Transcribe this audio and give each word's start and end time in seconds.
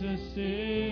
Is 0.00 0.87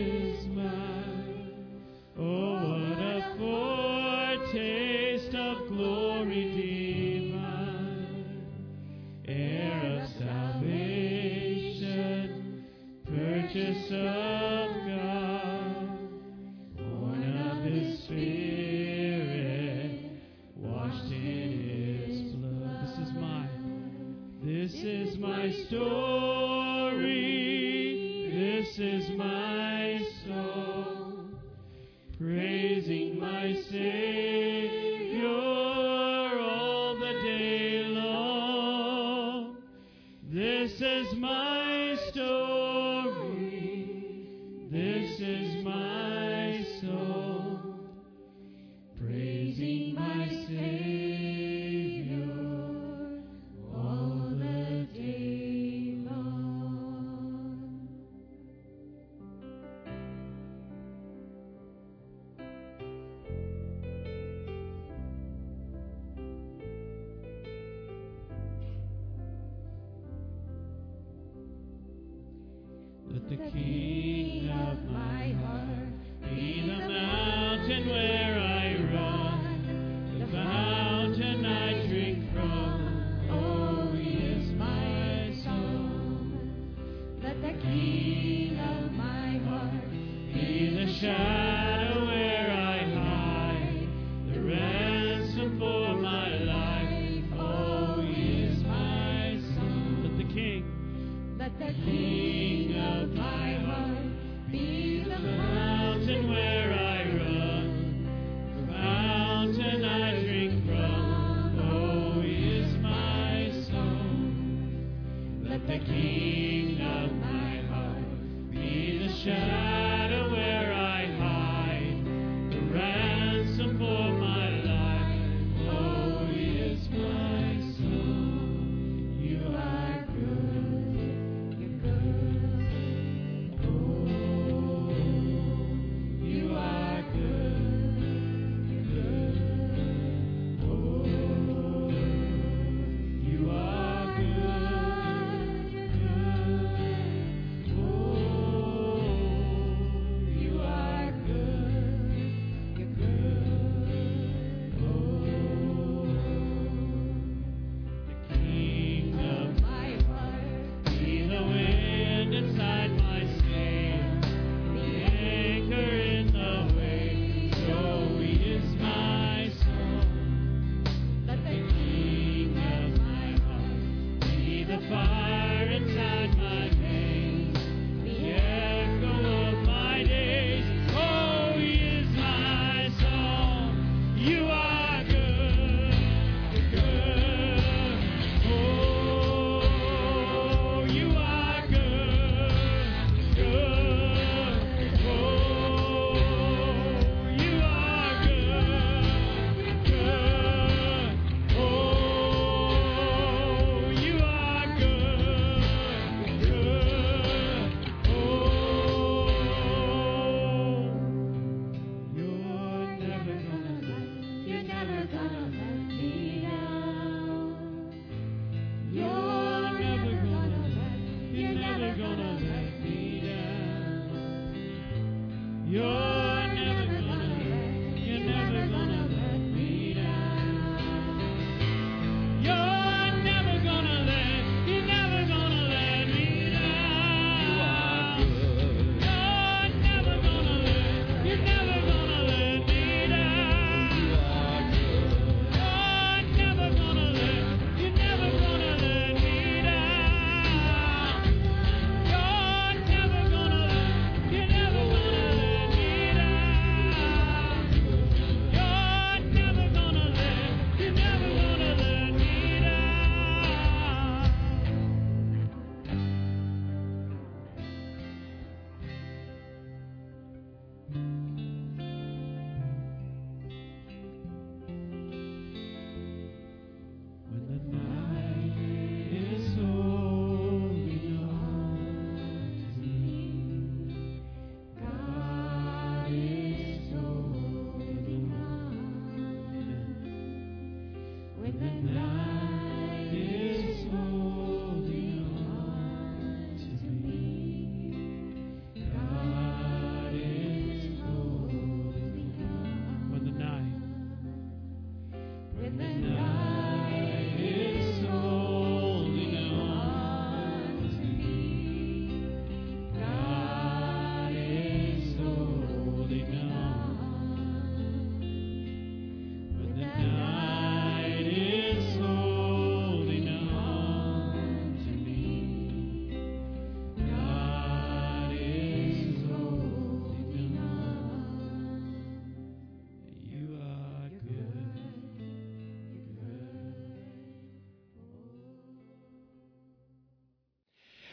Be 119.27 119.56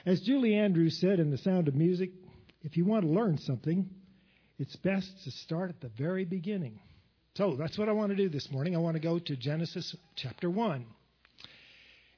As 0.06 0.20
Julie 0.20 0.56
Andrews 0.56 0.98
said 0.98 1.22
in 1.22 1.32
The 1.32 1.38
Sound 1.38 1.70
of 1.70 1.76
Music, 1.76 2.12
if 2.62 2.76
you 2.76 2.84
want 2.84 3.06
to 3.06 3.10
learn 3.10 3.38
something, 3.38 3.90
it's 4.60 4.76
best 4.76 5.24
to 5.24 5.32
start 5.32 5.70
at 5.70 5.80
the 5.80 5.88
very 5.98 6.26
beginning. 6.26 6.82
So 7.36 7.56
that's 7.56 7.78
what 7.78 7.88
I 7.88 7.94
want 7.94 8.10
to 8.10 8.18
do 8.18 8.28
this 8.28 8.52
morning. 8.52 8.76
I 8.76 8.80
want 8.80 8.96
to 8.96 9.02
go 9.02 9.18
to 9.18 9.36
Genesis 9.38 9.96
chapter 10.18 10.50
1. 10.50 10.86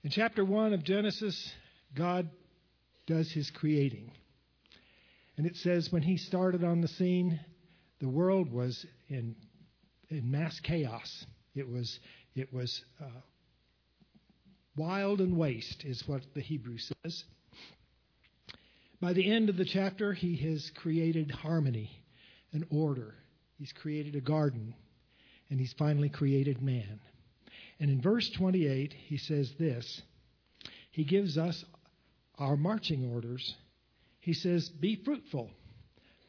In 0.03 0.09
chapter 0.09 0.43
1 0.43 0.73
of 0.73 0.83
Genesis, 0.83 1.53
God 1.93 2.27
does 3.05 3.31
his 3.31 3.51
creating. 3.51 4.11
And 5.37 5.45
it 5.45 5.55
says 5.55 5.91
when 5.91 6.01
he 6.01 6.17
started 6.17 6.63
on 6.63 6.81
the 6.81 6.87
scene, 6.87 7.39
the 7.99 8.09
world 8.09 8.51
was 8.51 8.83
in, 9.09 9.35
in 10.09 10.31
mass 10.31 10.59
chaos. 10.59 11.25
It 11.53 11.69
was, 11.69 11.99
it 12.33 12.51
was 12.51 12.83
uh, 12.99 13.21
wild 14.75 15.21
and 15.21 15.37
waste, 15.37 15.85
is 15.85 16.03
what 16.07 16.23
the 16.33 16.41
Hebrew 16.41 16.77
says. 16.79 17.23
By 19.01 19.13
the 19.13 19.29
end 19.29 19.49
of 19.49 19.57
the 19.57 19.65
chapter, 19.65 20.13
he 20.13 20.35
has 20.37 20.71
created 20.75 21.31
harmony 21.31 22.01
and 22.53 22.65
order. 22.69 23.15
He's 23.57 23.73
created 23.73 24.15
a 24.15 24.21
garden, 24.21 24.73
and 25.49 25.59
he's 25.59 25.73
finally 25.73 26.09
created 26.09 26.61
man. 26.61 26.99
And 27.79 27.89
in 27.89 28.01
verse 28.01 28.29
28, 28.29 28.93
he 28.93 29.17
says 29.17 29.53
this 29.59 30.01
He 30.91 31.03
gives 31.03 31.37
us 31.37 31.65
our 32.37 32.55
marching 32.55 33.11
orders. 33.11 33.55
He 34.19 34.33
says, 34.33 34.69
Be 34.69 34.95
fruitful, 34.95 35.51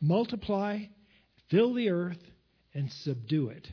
multiply, 0.00 0.80
fill 1.48 1.72
the 1.72 1.90
earth, 1.90 2.22
and 2.74 2.92
subdue 2.92 3.48
it. 3.48 3.68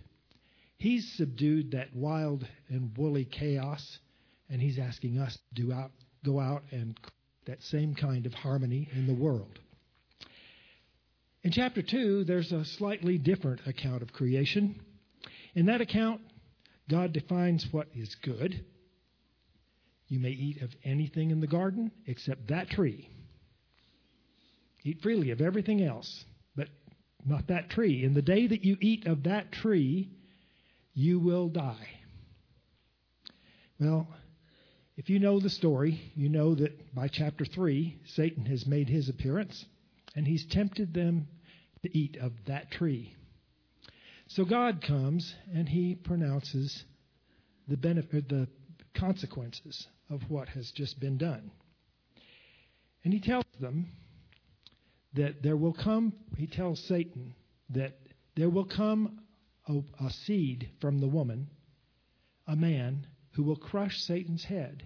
He's 0.78 1.14
subdued 1.14 1.72
that 1.72 1.96
wild 1.96 2.48
and 2.70 2.96
woolly 2.98 3.26
chaos, 3.26 4.00
and 4.50 4.62
he's 4.62 4.78
asking 4.78 5.18
us 5.18 5.34
to 5.34 5.62
do 5.62 5.74
out, 5.74 5.92
go 6.24 6.40
out 6.40 6.64
and 6.72 6.98
that 7.46 7.62
same 7.64 7.96
kind 7.96 8.26
of 8.26 8.34
harmony 8.34 8.90
in 8.94 9.08
the 9.08 9.14
world. 9.14 9.60
In 11.44 11.52
chapter 11.52 11.82
2, 11.82 12.24
there's 12.24 12.52
a 12.52 12.64
slightly 12.64 13.18
different 13.18 13.62
account 13.68 14.02
of 14.02 14.14
creation. 14.14 14.80
In 15.56 15.66
that 15.66 15.82
account, 15.82 16.22
God 16.90 17.12
defines 17.12 17.68
what 17.72 17.88
is 17.94 18.16
good. 18.24 18.64
You 20.08 20.20
may 20.20 20.30
eat 20.30 20.62
of 20.62 20.70
anything 20.84 21.32
in 21.32 21.42
the 21.42 21.48
garden 21.48 21.92
except 22.06 22.48
that 22.48 22.70
tree. 22.70 23.10
Eat 24.84 25.02
freely 25.02 25.32
of 25.32 25.42
everything 25.42 25.82
else, 25.82 26.26
but 26.56 26.68
not 27.26 27.48
that 27.48 27.70
tree. 27.70 28.04
In 28.04 28.14
the 28.14 28.22
day 28.22 28.48
that 28.48 28.64
you 28.64 28.78
eat 28.82 29.06
of 29.08 29.24
that 29.24 29.52
tree, 29.52 30.12
you 30.94 31.20
will 31.20 31.50
die. 31.50 31.90
Well, 33.80 34.08
if 34.96 35.10
you 35.10 35.20
know 35.20 35.40
the 35.40 35.50
story, 35.50 36.12
you 36.16 36.30
know 36.30 36.54
that 36.56 36.94
by 36.94 37.08
chapter 37.08 37.46
3, 37.46 38.00
Satan 38.06 38.46
has 38.46 38.68
made 38.68 38.90
his 38.90 39.10
appearance 39.10 39.66
and 40.16 40.28
he's 40.28 40.46
tempted 40.46 40.94
them 40.94 41.28
to 41.82 41.98
eat 41.98 42.18
of 42.18 42.32
that 42.46 42.70
tree. 42.70 43.16
So 44.28 44.46
God 44.46 44.82
comes 44.82 45.34
and 45.54 45.68
he 45.68 45.96
pronounces 45.96 46.84
the 47.68 47.78
benefit, 47.78 48.30
the 48.30 48.48
consequences 48.94 49.88
of 50.10 50.22
what 50.30 50.50
has 50.50 50.72
just 50.72 51.00
been 51.00 51.18
done. 51.18 51.52
And 53.04 53.14
he 53.14 53.20
tells 53.20 53.46
them 53.60 53.88
that 55.14 55.42
there 55.42 55.58
will 55.58 55.74
come, 55.74 56.14
he 56.38 56.48
tells 56.48 56.80
Satan 56.80 57.34
that 57.70 57.98
there 58.36 58.50
will 58.50 58.66
come 58.66 59.20
a, 59.68 59.82
a 60.06 60.10
seed 60.12 60.70
from 60.80 61.00
the 61.00 61.08
woman, 61.08 61.50
a 62.48 62.56
man 62.56 63.08
who 63.34 63.44
will 63.44 63.56
crush 63.56 64.02
Satan's 64.02 64.44
head, 64.44 64.84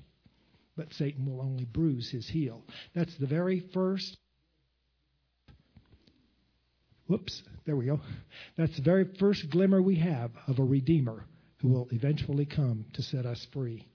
but 0.76 0.94
Satan 0.94 1.26
will 1.26 1.42
only 1.42 1.66
bruise 1.66 2.10
his 2.10 2.28
heel. 2.28 2.64
That's 2.94 3.16
the 3.18 3.28
very 3.28 3.60
first. 3.74 4.18
Whoops, 7.08 7.42
there 7.66 7.76
we 7.76 7.86
go. 7.86 8.02
That's 8.58 8.76
the 8.76 8.82
very 8.82 9.06
first 9.20 9.50
glimmer 9.50 9.82
we 9.82 9.96
have 9.96 10.32
of 10.48 10.60
a 10.60 10.64
Redeemer 10.64 11.26
who 11.62 11.70
will 11.70 11.88
eventually 11.92 12.46
come 12.46 12.86
to 12.94 13.02
set 13.02 13.26
us 13.26 13.46
free. 13.52 13.86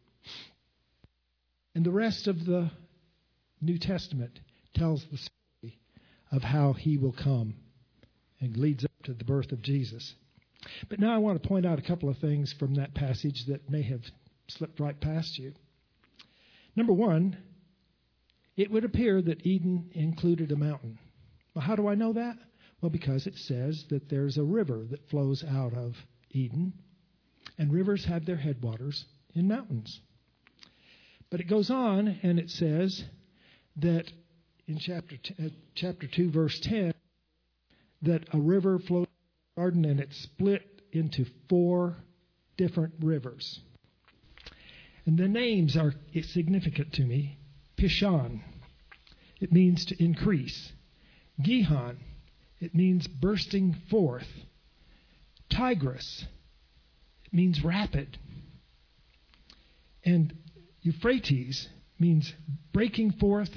And 1.75 1.85
the 1.85 1.91
rest 1.91 2.27
of 2.27 2.45
the 2.45 2.71
New 3.61 3.79
Testament 3.79 4.41
tells 4.75 5.05
the 5.11 5.19
story 5.19 5.79
of 6.31 6.43
how 6.43 6.73
he 6.73 6.97
will 6.97 7.13
come 7.13 7.55
and 8.41 8.57
leads 8.57 8.85
up 8.85 8.91
to 9.05 9.15
the 9.15 9.25
birth 9.25 9.53
of 9.53 9.63
Jesus. 9.63 10.15
But 10.89 11.01
now 11.01 11.15
I 11.15 11.19
want 11.19 11.41
to 11.43 11.49
point 11.49 11.65
out 11.65 11.79
a 11.79 11.83
couple 11.83 12.09
of 12.09 12.19
things 12.19 12.53
from 12.59 12.75
that 12.75 12.95
passage 12.95 13.47
that 13.47 13.71
may 13.71 13.83
have 13.83 14.03
slipped 14.49 14.81
right 14.81 14.99
past 15.01 15.39
you. 15.39 15.53
Number 16.77 16.93
one, 16.93 17.37
it 18.57 18.71
would 18.71 18.85
appear 18.85 19.23
that 19.23 19.47
Eden 19.47 19.91
included 19.93 20.53
a 20.53 20.57
mountain. 20.57 20.99
Well, 21.55 21.65
how 21.65 21.77
do 21.77 21.89
I 21.89 21.95
know 21.95 22.13
that? 22.13 22.37
Well, 22.81 22.91
because 22.91 23.27
it 23.27 23.37
says 23.37 23.85
that 23.91 24.09
there's 24.09 24.39
a 24.39 24.45
river 24.45 24.85
that 24.91 25.09
flows 25.09 25.45
out 25.45 25.75
of 25.75 25.97
Eden, 26.31 26.73
and 27.59 27.73
rivers 27.73 28.05
have 28.07 28.27
their 28.27 28.37
headwaters 28.37 29.05
in 29.35 29.49
mountains. 29.49 30.01
But 31.31 31.41
it 31.41 31.49
goes 31.49 31.71
on 31.71 32.19
and 32.23 32.39
it 32.39 32.51
says 32.51 33.05
that 33.77 34.13
in 34.67 34.79
chapter 34.79 35.17
t- 35.17 35.35
uh, 35.43 35.49
chapter 35.75 36.07
2 36.07 36.31
verse 36.31 36.61
10 36.61 36.93
that 38.03 38.29
a 38.35 38.39
river 38.39 38.79
flowed 38.79 39.09
garden 39.57 39.85
and 39.85 39.99
it 39.99 40.13
split 40.13 40.83
into 40.93 41.25
four 41.49 41.97
different 42.59 42.93
rivers. 43.01 43.61
And 45.05 45.19
the 45.19 45.29
names 45.29 45.77
are 45.77 45.95
significant 46.23 46.93
to 46.95 47.03
me. 47.03 47.39
Pishon, 47.77 48.41
it 49.41 49.53
means 49.53 49.85
to 49.87 50.03
increase. 50.03 50.73
Gihon, 51.41 51.99
it 52.61 52.75
means 52.75 53.09
bursting 53.09 53.75
forth. 53.91 54.29
Tigris, 55.51 56.27
it 57.25 57.33
means 57.33 57.65
rapid. 57.65 58.19
And 60.05 60.37
Euphrates 60.83 61.69
means 61.99 62.33
breaking 62.73 63.13
forth 63.13 63.51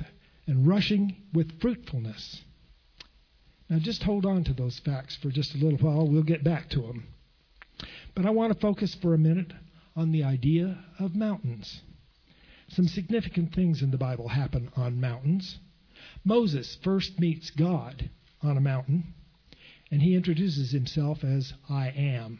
and 0.47 0.67
rushing 0.67 1.15
with 1.33 1.59
fruitfulness. 1.59 2.43
Now, 3.69 3.79
just 3.79 4.03
hold 4.03 4.25
on 4.25 4.43
to 4.43 4.53
those 4.53 4.79
facts 4.79 5.15
for 5.15 5.29
just 5.29 5.55
a 5.55 5.57
little 5.57 5.79
while. 5.79 6.07
We'll 6.07 6.23
get 6.23 6.43
back 6.43 6.69
to 6.69 6.81
them. 6.81 7.07
But 8.13 8.25
I 8.25 8.29
want 8.29 8.53
to 8.53 8.59
focus 8.59 8.95
for 8.95 9.13
a 9.13 9.17
minute 9.17 9.51
on 9.95 10.11
the 10.11 10.23
idea 10.23 10.83
of 10.99 11.15
mountains. 11.15 11.81
Some 12.69 12.87
significant 12.87 13.53
things 13.53 13.81
in 13.81 13.91
the 13.91 13.97
Bible 13.97 14.27
happen 14.27 14.69
on 14.75 14.99
mountains. 14.99 15.59
Moses 16.23 16.77
first 16.83 17.19
meets 17.19 17.49
God 17.51 18.09
on 18.41 18.57
a 18.57 18.61
mountain, 18.61 19.13
and 19.91 20.01
he 20.01 20.15
introduces 20.15 20.71
himself 20.71 21.23
as 21.23 21.53
I 21.69 21.89
am. 21.89 22.39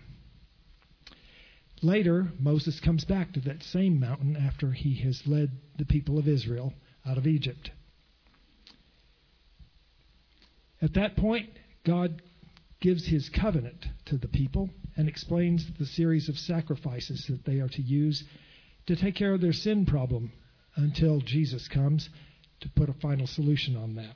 Later, 1.81 2.31
Moses 2.39 2.79
comes 2.79 3.05
back 3.05 3.33
to 3.33 3.41
that 3.41 3.61
same 3.63 3.99
mountain 3.99 4.35
after 4.35 4.71
he 4.71 4.95
has 5.03 5.21
led 5.25 5.51
the 5.77 5.85
people 5.85 6.17
of 6.17 6.27
Israel 6.27 6.73
out 7.05 7.17
of 7.17 7.27
Egypt. 7.27 7.71
At 10.81 10.93
that 10.95 11.15
point, 11.15 11.49
God 11.85 12.21
gives 12.85 13.07
his 13.07 13.29
covenant 13.29 13.83
to 14.05 14.15
the 14.15 14.27
people 14.27 14.69
and 14.95 15.09
explains 15.09 15.65
the 15.79 15.87
series 15.87 16.29
of 16.29 16.37
sacrifices 16.37 17.25
that 17.27 17.43
they 17.43 17.59
are 17.59 17.67
to 17.67 17.81
use 17.81 18.23
to 18.85 18.95
take 18.95 19.15
care 19.15 19.33
of 19.33 19.41
their 19.41 19.51
sin 19.51 19.87
problem 19.87 20.31
until 20.75 21.19
Jesus 21.19 21.67
comes 21.67 22.07
to 22.59 22.69
put 22.75 22.87
a 22.87 22.93
final 22.93 23.25
solution 23.25 23.75
on 23.75 23.95
that. 23.95 24.15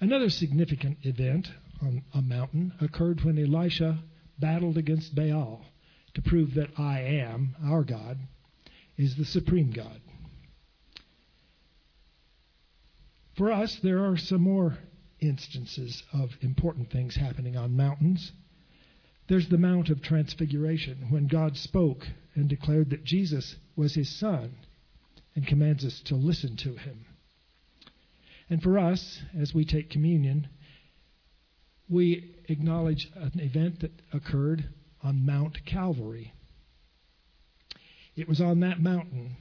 Another 0.00 0.30
significant 0.30 0.96
event 1.02 1.46
on 1.82 2.02
a 2.14 2.22
mountain 2.22 2.72
occurred 2.80 3.22
when 3.22 3.38
Elisha 3.38 3.98
battled 4.38 4.78
against 4.78 5.14
Baal 5.14 5.60
to 6.14 6.22
prove 6.22 6.54
that 6.54 6.70
I 6.78 7.00
am, 7.00 7.54
our 7.66 7.84
God, 7.84 8.16
is 8.96 9.14
the 9.14 9.26
supreme 9.26 9.72
God. 9.72 10.00
For 13.36 13.52
us, 13.52 13.78
there 13.82 14.06
are 14.06 14.16
some 14.16 14.40
more 14.40 14.78
instances 15.28 16.02
of 16.12 16.30
important 16.40 16.90
things 16.90 17.16
happening 17.16 17.56
on 17.56 17.76
mountains. 17.76 18.32
There's 19.28 19.48
the 19.48 19.58
Mount 19.58 19.88
of 19.88 20.02
Transfiguration, 20.02 21.06
when 21.10 21.26
God 21.26 21.56
spoke 21.56 22.06
and 22.34 22.48
declared 22.48 22.90
that 22.90 23.04
Jesus 23.04 23.56
was 23.76 23.94
his 23.94 24.08
Son 24.08 24.54
and 25.34 25.46
commands 25.46 25.84
us 25.84 26.00
to 26.06 26.14
listen 26.14 26.56
to 26.58 26.74
him. 26.74 27.06
And 28.50 28.62
for 28.62 28.78
us, 28.78 29.20
as 29.38 29.54
we 29.54 29.64
take 29.64 29.90
communion, 29.90 30.48
we 31.88 32.34
acknowledge 32.48 33.10
an 33.14 33.40
event 33.40 33.80
that 33.80 34.02
occurred 34.12 34.68
on 35.02 35.24
Mount 35.24 35.64
Calvary. 35.64 36.32
It 38.16 38.28
was 38.28 38.40
on 38.40 38.60
that 38.60 38.80
mountain 38.80 39.36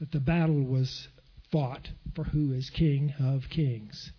that 0.00 0.10
the 0.10 0.20
battle 0.20 0.62
was 0.62 1.08
fought 1.50 1.90
for 2.14 2.24
who 2.24 2.52
is 2.52 2.70
King 2.70 3.14
of 3.20 3.48
Kings. 3.50 4.12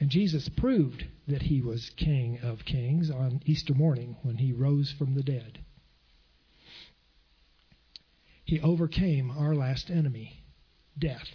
And 0.00 0.10
Jesus 0.10 0.48
proved 0.48 1.04
that 1.26 1.42
he 1.42 1.60
was 1.60 1.90
King 1.96 2.38
of 2.42 2.64
Kings 2.64 3.10
on 3.10 3.42
Easter 3.44 3.74
morning 3.74 4.16
when 4.22 4.36
he 4.36 4.52
rose 4.52 4.94
from 4.96 5.14
the 5.14 5.22
dead. 5.22 5.58
He 8.44 8.60
overcame 8.60 9.30
our 9.30 9.54
last 9.54 9.90
enemy, 9.90 10.44
death. 10.98 11.28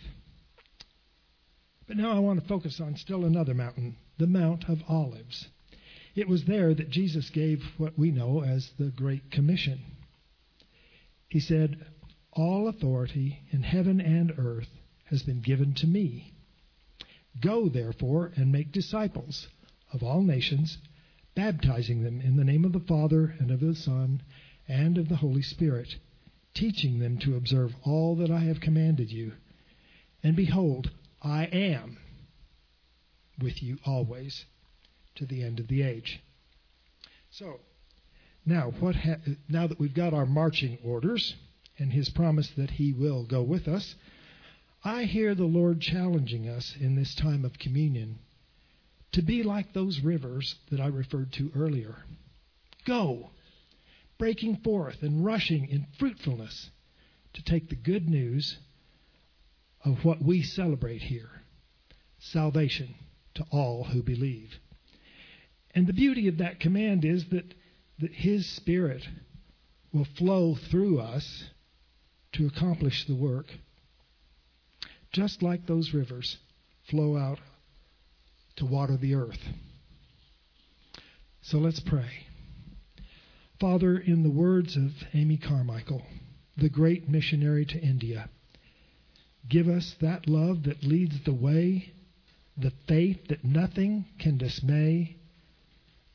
But 1.88 1.98
now 1.98 2.16
I 2.16 2.20
want 2.20 2.42
to 2.42 2.48
focus 2.48 2.80
on 2.80 2.96
still 2.96 3.26
another 3.26 3.54
mountain, 3.54 3.98
the 4.18 4.28
Mount 4.28 4.70
of 4.70 4.82
Olives. 4.88 5.50
It 6.16 6.28
was 6.28 6.46
there 6.46 6.74
that 6.74 6.90
Jesus 6.90 7.30
gave 7.30 7.62
what 7.78 8.00
we 8.00 8.12
know 8.12 8.44
as 8.44 8.72
the 8.80 8.90
Great 8.90 9.30
Commission. 9.30 9.82
He 11.28 11.40
said, 11.40 11.86
All 12.32 12.68
authority 12.68 13.40
in 13.52 13.64
heaven 13.64 14.00
and 14.00 14.34
earth 14.38 14.70
has 15.06 15.24
been 15.24 15.42
given 15.42 15.74
to 15.76 15.88
me. 15.88 16.33
Go, 17.40 17.68
therefore, 17.70 18.32
and 18.36 18.52
make 18.52 18.72
disciples 18.72 19.48
of 19.92 20.04
all 20.04 20.22
nations, 20.22 20.78
baptizing 21.36 22.04
them 22.04 22.22
in 22.22 22.36
the 22.36 22.44
name 22.44 22.66
of 22.66 22.74
the 22.74 22.80
Father, 22.80 23.36
and 23.40 23.52
of 23.52 23.60
the 23.60 23.76
Son, 23.76 24.22
and 24.68 24.98
of 24.98 25.10
the 25.10 25.18
Holy 25.18 25.42
Spirit, 25.42 25.98
teaching 26.54 27.00
them 27.00 27.18
to 27.20 27.36
observe 27.36 27.76
all 27.84 28.16
that 28.16 28.32
I 28.32 28.40
have 28.42 28.60
commanded 28.60 29.12
you. 29.12 29.34
And 30.22 30.36
behold, 30.36 30.92
I 31.22 31.46
am 31.46 31.98
with 33.40 33.62
you 33.64 33.78
always 33.86 34.46
to 35.16 35.26
the 35.26 35.44
end 35.44 35.60
of 35.60 35.68
the 35.68 35.82
age. 35.82 36.22
So, 37.30 37.60
now 38.46 38.72
what 38.80 38.96
ha- 38.96 39.20
now 39.50 39.68
that 39.68 39.80
we've 39.80 39.94
got 39.94 40.14
our 40.14 40.26
marching 40.26 40.78
orders 40.84 41.36
and 41.80 41.92
his 41.92 42.10
promise 42.10 42.50
that 42.52 42.72
he 42.72 42.94
will 42.94 43.26
go 43.26 43.42
with 43.42 43.68
us, 43.68 43.96
I 44.84 45.06
hear 45.06 45.34
the 45.34 45.46
Lord 45.46 45.80
challenging 45.80 46.50
us 46.50 46.76
in 46.80 46.96
this 46.96 47.16
time 47.16 47.46
of 47.46 47.58
communion 47.58 48.20
to 49.14 49.22
be 49.22 49.44
like 49.44 49.72
those 49.72 50.02
rivers 50.02 50.56
that 50.72 50.82
I 50.82 50.88
referred 50.88 51.32
to 51.34 51.52
earlier. 51.56 52.04
Go, 52.86 53.30
breaking 54.18 54.58
forth 54.58 55.02
and 55.02 55.24
rushing 55.24 55.70
in 55.70 55.88
fruitfulness 55.98 56.70
to 57.34 57.44
take 57.44 57.70
the 57.70 57.76
good 57.76 58.10
news 58.10 58.58
of 59.86 60.04
what 60.04 60.22
we 60.22 60.42
celebrate 60.42 61.02
here 61.02 61.30
salvation 62.20 62.96
to 63.36 63.46
all 63.52 63.84
who 63.84 64.02
believe. 64.02 64.50
And 65.76 65.88
the 65.88 65.94
beauty 65.94 66.28
of 66.28 66.38
that 66.38 66.60
command 66.60 67.04
is 67.04 67.26
that, 67.32 67.54
that 68.00 68.14
His 68.14 68.48
Spirit 68.48 69.08
will 69.92 70.08
flow 70.18 70.56
through 70.56 71.00
us 71.00 71.46
to 72.34 72.48
accomplish 72.48 73.06
the 73.06 73.16
work. 73.16 73.48
Just 75.14 75.44
like 75.44 75.66
those 75.66 75.94
rivers 75.94 76.38
flow 76.90 77.16
out 77.16 77.40
to 78.58 78.66
water 78.66 78.98
the 78.98 79.14
earth. 79.14 79.40
So 81.44 81.60
let's 81.60 81.80
pray. 81.80 82.26
Father, 83.60 83.98
in 83.98 84.24
the 84.24 84.32
words 84.32 84.76
of 84.76 84.92
Amy 85.14 85.38
Carmichael, 85.38 86.02
the 86.58 86.70
great 86.70 87.08
missionary 87.08 87.66
to 87.66 87.80
India, 87.80 88.30
give 89.48 89.68
us 89.68 89.96
that 90.02 90.28
love 90.28 90.64
that 90.64 90.84
leads 90.84 91.24
the 91.24 91.34
way, 91.34 91.94
the 92.58 92.74
faith 92.88 93.28
that 93.30 93.44
nothing 93.44 94.06
can 94.20 94.38
dismay, 94.38 95.18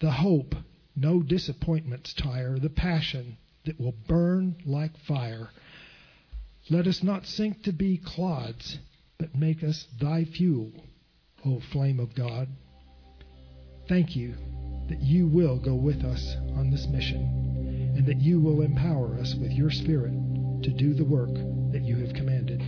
the 0.01 0.11
hope 0.11 0.55
no 0.97 1.23
disappointments 1.23 2.13
tire, 2.15 2.59
the 2.59 2.69
passion 2.69 3.37
that 3.65 3.81
will 3.81 3.95
burn 4.09 4.57
like 4.67 4.97
fire. 5.07 5.51
Let 6.71 6.87
us 6.87 7.03
not 7.03 7.27
sink 7.27 7.63
to 7.63 7.73
be 7.73 8.01
clods, 8.05 8.79
but 9.19 9.35
make 9.35 9.63
us 9.65 9.87
thy 10.01 10.25
fuel, 10.25 10.73
O 11.45 11.61
flame 11.73 11.99
of 11.99 12.15
God. 12.15 12.49
Thank 13.89 14.15
you 14.15 14.35
that 14.89 15.01
you 15.01 15.27
will 15.27 15.59
go 15.59 15.75
with 15.75 16.05
us 16.05 16.37
on 16.57 16.71
this 16.71 16.87
mission, 16.87 17.95
and 17.97 18.07
that 18.07 18.21
you 18.21 18.41
will 18.41 18.63
empower 18.63 19.19
us 19.19 19.35
with 19.41 19.51
your 19.51 19.71
Spirit 19.71 20.13
to 20.63 20.71
do 20.71 20.95
the 20.95 21.05
work 21.05 21.33
that 21.73 21.83
you 21.83 21.97
have 21.97 22.15
commanded. 22.15 22.61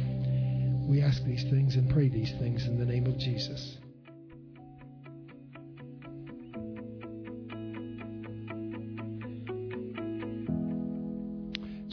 We 0.88 1.02
ask 1.02 1.22
these 1.24 1.44
things 1.44 1.76
and 1.76 1.90
pray 1.90 2.08
these 2.08 2.32
things 2.38 2.66
in 2.66 2.78
the 2.78 2.84
name 2.84 3.06
of 3.06 3.18
Jesus. 3.18 3.76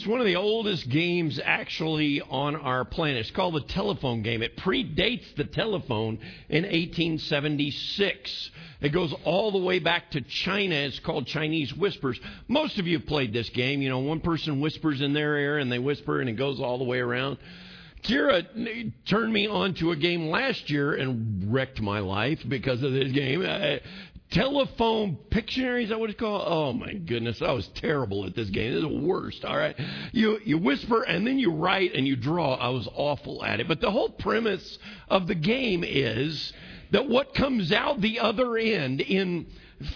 One 0.08 0.20
of 0.20 0.26
the 0.26 0.36
oldest 0.36 0.88
games 0.88 1.38
actually 1.44 2.20
on 2.20 2.56
our 2.56 2.84
planet. 2.84 3.18
It's 3.18 3.30
called 3.30 3.54
the 3.54 3.60
telephone 3.60 4.22
game. 4.22 4.42
It 4.42 4.56
predates 4.56 5.34
the 5.36 5.44
telephone 5.44 6.18
in 6.48 6.64
1876. 6.64 8.50
It 8.80 8.88
goes 8.90 9.14
all 9.24 9.52
the 9.52 9.58
way 9.58 9.78
back 9.78 10.10
to 10.12 10.20
China. 10.22 10.74
It's 10.74 10.98
called 11.00 11.26
Chinese 11.26 11.74
Whispers. 11.74 12.18
Most 12.48 12.78
of 12.78 12.86
you 12.86 12.98
have 12.98 13.06
played 13.06 13.32
this 13.32 13.50
game. 13.50 13.82
You 13.82 13.90
know, 13.90 13.98
one 13.98 14.20
person 14.20 14.60
whispers 14.60 15.00
in 15.00 15.12
their 15.12 15.36
ear 15.36 15.58
and 15.58 15.70
they 15.70 15.78
whisper 15.78 16.20
and 16.20 16.28
it 16.28 16.34
goes 16.34 16.60
all 16.60 16.78
the 16.78 16.84
way 16.84 16.98
around. 16.98 17.38
Kira 18.02 18.92
turned 19.06 19.32
me 19.32 19.48
on 19.48 19.74
to 19.74 19.90
a 19.90 19.96
game 19.96 20.28
last 20.28 20.70
year 20.70 20.94
and 20.94 21.52
wrecked 21.52 21.80
my 21.80 21.98
life 21.98 22.40
because 22.46 22.82
of 22.82 22.92
this 22.92 23.12
game. 23.12 23.42
Uh, 23.42 23.78
Telephone 24.30 25.16
Pictionary, 25.30 25.84
is 25.84 25.88
that 25.88 25.98
what 25.98 26.10
it's 26.10 26.18
called? 26.18 26.42
Oh 26.46 26.72
my 26.74 26.92
goodness, 26.92 27.40
I 27.40 27.52
was 27.52 27.66
terrible 27.68 28.26
at 28.26 28.34
this 28.34 28.50
game. 28.50 28.72
This 28.72 28.82
is 28.84 28.88
the 28.88 29.06
worst, 29.06 29.44
all 29.44 29.56
right? 29.56 29.74
You 30.12 30.38
you 30.44 30.58
whisper 30.58 31.02
and 31.02 31.26
then 31.26 31.38
you 31.38 31.52
write 31.52 31.94
and 31.94 32.06
you 32.06 32.14
draw. 32.14 32.54
I 32.54 32.68
was 32.68 32.86
awful 32.94 33.42
at 33.42 33.60
it. 33.60 33.68
But 33.68 33.80
the 33.80 33.90
whole 33.90 34.10
premise 34.10 34.78
of 35.08 35.26
the 35.28 35.34
game 35.34 35.82
is 35.82 36.52
that 36.90 37.08
what 37.08 37.34
comes 37.34 37.72
out 37.72 38.02
the 38.02 38.20
other 38.20 38.58
end 38.58 39.00
in 39.00 39.46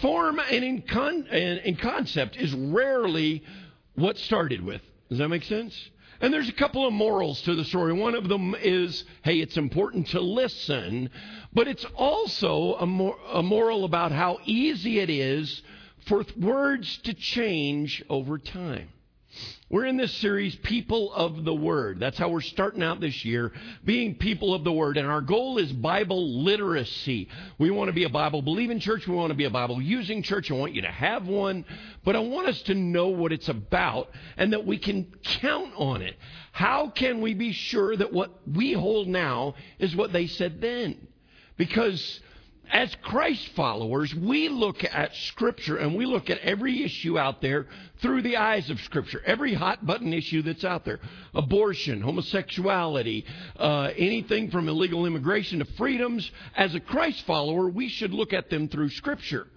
form 0.01 0.39
and 0.39 0.63
in 0.63 0.81
con- 0.81 1.27
and 1.29 1.59
in 1.59 1.75
concept 1.75 2.35
is 2.35 2.53
rarely 2.55 3.43
what 3.95 4.17
started 4.17 4.63
with. 4.63 4.81
Does 5.09 5.19
that 5.19 5.29
make 5.29 5.43
sense? 5.43 5.89
And 6.23 6.33
there's 6.33 6.47
a 6.47 6.53
couple 6.53 6.87
of 6.87 6.93
morals 6.93 7.41
to 7.41 7.53
the 7.53 7.65
story. 7.65 7.91
One 7.91 8.15
of 8.15 8.29
them 8.29 8.55
is, 8.57 9.03
hey, 9.23 9.41
it's 9.41 9.57
important 9.57 10.07
to 10.11 10.21
listen, 10.21 11.09
but 11.51 11.67
it's 11.67 11.85
also 11.95 12.75
a, 12.75 12.85
mor- 12.85 13.19
a 13.33 13.43
moral 13.43 13.83
about 13.83 14.13
how 14.13 14.39
easy 14.45 14.99
it 14.99 15.09
is 15.09 15.61
for 16.05 16.25
words 16.39 16.95
to 16.99 17.13
change 17.13 18.05
over 18.09 18.37
time. 18.37 18.87
We're 19.69 19.85
in 19.85 19.97
this 19.97 20.13
series, 20.17 20.55
People 20.57 21.11
of 21.13 21.45
the 21.45 21.53
Word. 21.53 21.99
That's 21.99 22.17
how 22.17 22.29
we're 22.29 22.41
starting 22.41 22.83
out 22.83 22.99
this 22.99 23.25
year, 23.25 23.51
being 23.83 24.13
people 24.13 24.53
of 24.53 24.63
the 24.63 24.71
Word. 24.71 24.97
And 24.97 25.07
our 25.07 25.21
goal 25.21 25.57
is 25.57 25.73
Bible 25.73 26.43
literacy. 26.43 27.27
We 27.57 27.71
want 27.71 27.87
to 27.87 27.93
be 27.93 28.03
a 28.03 28.09
Bible 28.09 28.43
believing 28.43 28.79
church. 28.79 29.07
We 29.07 29.15
want 29.15 29.31
to 29.31 29.35
be 29.35 29.45
a 29.45 29.49
Bible 29.49 29.81
using 29.81 30.21
church. 30.21 30.51
I 30.51 30.53
want 30.53 30.73
you 30.73 30.83
to 30.83 30.91
have 30.91 31.27
one. 31.27 31.65
But 32.03 32.15
I 32.15 32.19
want 32.19 32.49
us 32.49 32.61
to 32.63 32.75
know 32.75 33.07
what 33.07 33.31
it's 33.31 33.49
about 33.49 34.11
and 34.37 34.53
that 34.53 34.65
we 34.65 34.77
can 34.77 35.11
count 35.23 35.73
on 35.75 36.03
it. 36.03 36.17
How 36.51 36.89
can 36.89 37.21
we 37.21 37.33
be 37.33 37.51
sure 37.51 37.97
that 37.97 38.13
what 38.13 38.31
we 38.47 38.73
hold 38.73 39.07
now 39.07 39.55
is 39.79 39.95
what 39.95 40.13
they 40.13 40.27
said 40.27 40.61
then? 40.61 41.07
Because 41.57 42.19
as 42.73 42.93
Christ 43.03 43.49
followers, 43.49 44.15
we 44.15 44.49
look 44.49 44.83
at 44.83 45.15
Scripture 45.15 45.77
and 45.77 45.95
we 45.95 46.07
look 46.07 46.31
at 46.31 46.39
every 46.39 46.83
issue 46.83 47.19
out 47.19 47.39
there 47.39 47.67
through 48.01 48.23
the 48.23 48.37
eyes 48.37 48.71
of 48.71 48.81
Scripture. 48.81 49.21
Every 49.27 49.53
hot 49.53 49.85
button 49.85 50.11
issue 50.11 50.41
that's 50.41 50.63
out 50.63 50.83
there 50.83 50.99
abortion, 51.35 52.01
homosexuality, 52.01 53.25
uh, 53.57 53.91
anything 53.95 54.49
from 54.49 54.67
illegal 54.67 55.05
immigration 55.05 55.59
to 55.59 55.65
freedoms. 55.65 56.29
As 56.57 56.73
a 56.73 56.79
Christ 56.79 57.23
follower, 57.27 57.69
we 57.69 57.89
should 57.89 58.11
look 58.11 58.33
at 58.33 58.49
them 58.49 58.67
through 58.67 58.89
Scripture. 58.89 59.47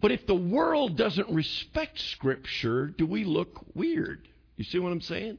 But 0.00 0.12
if 0.12 0.26
the 0.26 0.34
world 0.34 0.96
doesn't 0.96 1.28
respect 1.28 2.00
Scripture, 2.00 2.86
do 2.86 3.04
we 3.04 3.24
look 3.24 3.60
weird? 3.74 4.26
You 4.56 4.64
see 4.64 4.78
what 4.78 4.90
I'm 4.90 5.02
saying? 5.02 5.36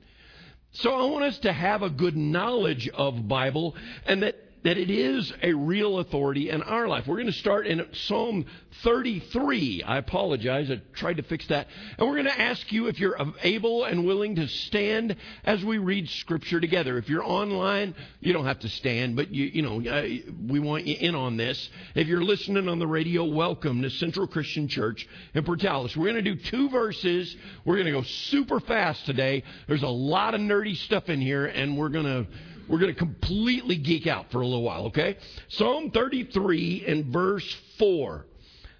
So 0.74 0.94
I 0.94 1.10
want 1.10 1.26
us 1.26 1.40
to 1.40 1.54
have 1.54 1.82
a 1.82 1.90
good 1.90 2.16
knowledge 2.16 2.88
of 2.90 3.28
Bible 3.28 3.76
and 4.06 4.22
that 4.22 4.36
that 4.66 4.80
it 4.80 4.90
is 4.90 5.32
a 5.44 5.54
real 5.54 6.00
authority 6.00 6.50
in 6.50 6.64
our 6.64 6.88
life. 6.88 7.06
We're 7.06 7.18
going 7.18 7.28
to 7.28 7.34
start 7.34 7.68
in 7.68 7.86
Psalm 8.08 8.48
33. 8.82 9.84
I 9.84 9.98
apologize. 9.98 10.72
I 10.72 10.82
tried 10.96 11.18
to 11.18 11.24
fix 11.24 11.46
that. 11.50 11.68
And 12.00 12.08
we're 12.08 12.16
going 12.16 12.26
to 12.26 12.42
ask 12.42 12.72
you 12.72 12.88
if 12.88 13.00
you're 13.00 13.16
able 13.44 13.84
and 13.84 14.08
willing 14.08 14.38
to 14.38 14.48
stand 14.48 15.18
as 15.44 15.64
we 15.64 15.78
read 15.78 16.10
Scripture 16.10 16.60
together. 16.60 16.98
If 16.98 17.10
you're 17.10 17.24
online, 17.24 17.94
you 18.22 18.34
don't 18.34 18.46
have 18.46 18.58
to 18.62 18.70
stand, 18.70 19.16
but 19.16 19.30
you, 19.30 19.46
you 19.46 19.62
know, 19.62 19.88
uh, 19.88 20.08
we 20.48 20.60
want 20.60 20.88
you 20.88 20.96
in 21.00 21.14
on 21.14 21.38
this. 21.38 21.70
If 21.94 22.08
you're 22.08 22.24
listening 22.24 22.68
on 22.68 22.80
the 22.80 22.88
radio, 22.88 23.24
welcome 23.24 23.84
to 23.84 23.92
Central 23.92 24.26
Christian 24.26 24.68
Church 24.68 25.08
in 25.36 25.44
Portales. 25.44 25.96
We're 25.96 26.12
going 26.12 26.24
to 26.24 26.34
do 26.34 26.38
two 26.38 26.70
verses. 26.70 27.38
We're 27.66 27.76
going 27.76 27.86
to 27.86 27.92
go 27.92 28.02
super 28.02 28.60
fast 28.60 29.06
today. 29.06 29.44
There's 29.68 29.84
a 29.84 29.88
lot 29.88 30.34
of 30.34 30.42
nerdy 30.42 30.76
stuff 30.76 31.08
in 31.08 31.22
here, 31.22 31.46
and 31.46 31.78
we're 31.78 31.90
going 31.90 32.06
to 32.06 32.28
we're 32.68 32.80
going 32.80 32.94
to 32.94 33.00
completely 33.00 33.76
geek 33.76 34.08
out 34.08 34.32
for 34.32 34.42
a 34.42 34.46
little 34.46 34.64
while, 34.64 34.86
okay? 34.88 35.18
Psalm 35.50 35.92
33 35.92 36.86
and 36.88 37.06
verse 37.06 37.56
4. 37.78 38.26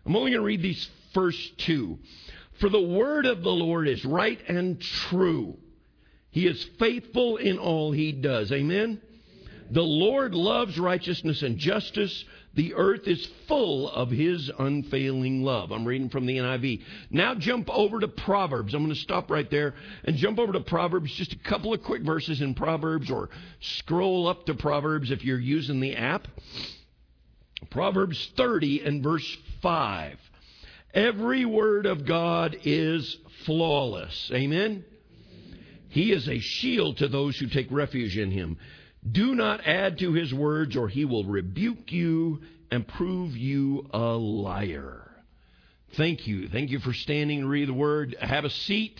I'm 0.06 0.16
only 0.16 0.32
going 0.32 0.42
to 0.42 0.46
read 0.46 0.62
these 0.62 0.90
first 1.14 1.58
two. 1.60 2.00
For 2.60 2.70
the 2.70 2.82
word 2.82 3.26
of 3.26 3.44
the 3.44 3.52
Lord 3.52 3.88
is 3.88 4.06
right 4.06 4.40
and 4.48 4.80
true. 4.80 5.58
He 6.32 6.48
is 6.48 6.64
faithful 6.80 7.38
in 7.38 7.58
all 7.58 7.92
he 7.92 8.12
does. 8.12 8.52
Amen? 8.52 9.02
The 9.72 9.82
Lord 9.82 10.36
loves 10.36 10.78
righteousness 10.78 11.42
and 11.42 11.58
justice. 11.58 12.26
The 12.56 12.74
earth 12.74 13.08
is 13.08 13.28
full 13.48 13.90
of 13.90 14.10
his 14.10 14.50
unfailing 14.58 15.44
love. 15.44 15.72
I'm 15.72 15.86
reading 15.86 16.10
from 16.10 16.26
the 16.26 16.38
NIV. 16.38 16.82
Now 17.10 17.36
jump 17.36 17.70
over 17.70 18.00
to 18.00 18.08
Proverbs. 18.08 18.74
I'm 18.74 18.84
going 18.84 18.94
to 18.94 19.00
stop 19.00 19.30
right 19.30 19.50
there 19.52 19.76
and 20.06 20.16
jump 20.16 20.40
over 20.40 20.54
to 20.54 20.62
Proverbs. 20.62 21.14
Just 21.14 21.34
a 21.34 21.40
couple 21.40 21.74
of 21.74 21.84
quick 21.84 22.04
verses 22.04 22.42
in 22.42 22.56
Proverbs 22.56 23.12
or 23.12 23.30
scroll 23.60 24.28
up 24.28 24.46
to 24.46 24.54
Proverbs 24.54 25.12
if 25.12 25.24
you're 25.24 25.40
using 25.40 25.82
the 25.82 25.96
app. 25.96 26.28
Proverbs 27.70 28.32
30 28.38 28.84
and 28.86 29.04
verse 29.04 29.38
5. 29.62 30.18
Every 30.94 31.44
word 31.44 31.86
of 31.86 32.06
God 32.06 32.56
is 32.64 33.18
flawless. 33.46 34.32
Amen? 34.34 34.86
He 35.90 36.12
is 36.12 36.28
a 36.30 36.40
shield 36.40 36.98
to 36.98 37.08
those 37.08 37.38
who 37.38 37.48
take 37.48 37.68
refuge 37.70 38.18
in 38.18 38.32
him. 38.32 38.58
Do 39.10 39.36
not 39.36 39.66
add 39.66 40.00
to 40.00 40.14
his 40.14 40.34
words, 40.34 40.76
or 40.76 40.88
he 40.88 41.06
will 41.06 41.26
rebuke 41.26 41.92
you 41.92 42.42
and 42.72 42.88
prove 42.88 43.38
you 43.38 43.88
a 43.94 44.14
liar. 44.14 45.02
Thank 45.96 46.28
you. 46.28 46.50
Thank 46.50 46.72
you 46.72 46.80
for 46.80 46.94
standing 46.94 47.42
to 47.42 47.48
read 47.48 47.70
the 47.70 47.74
word. 47.74 48.16
Have 48.20 48.46
a 48.46 48.50
seat, 48.50 49.00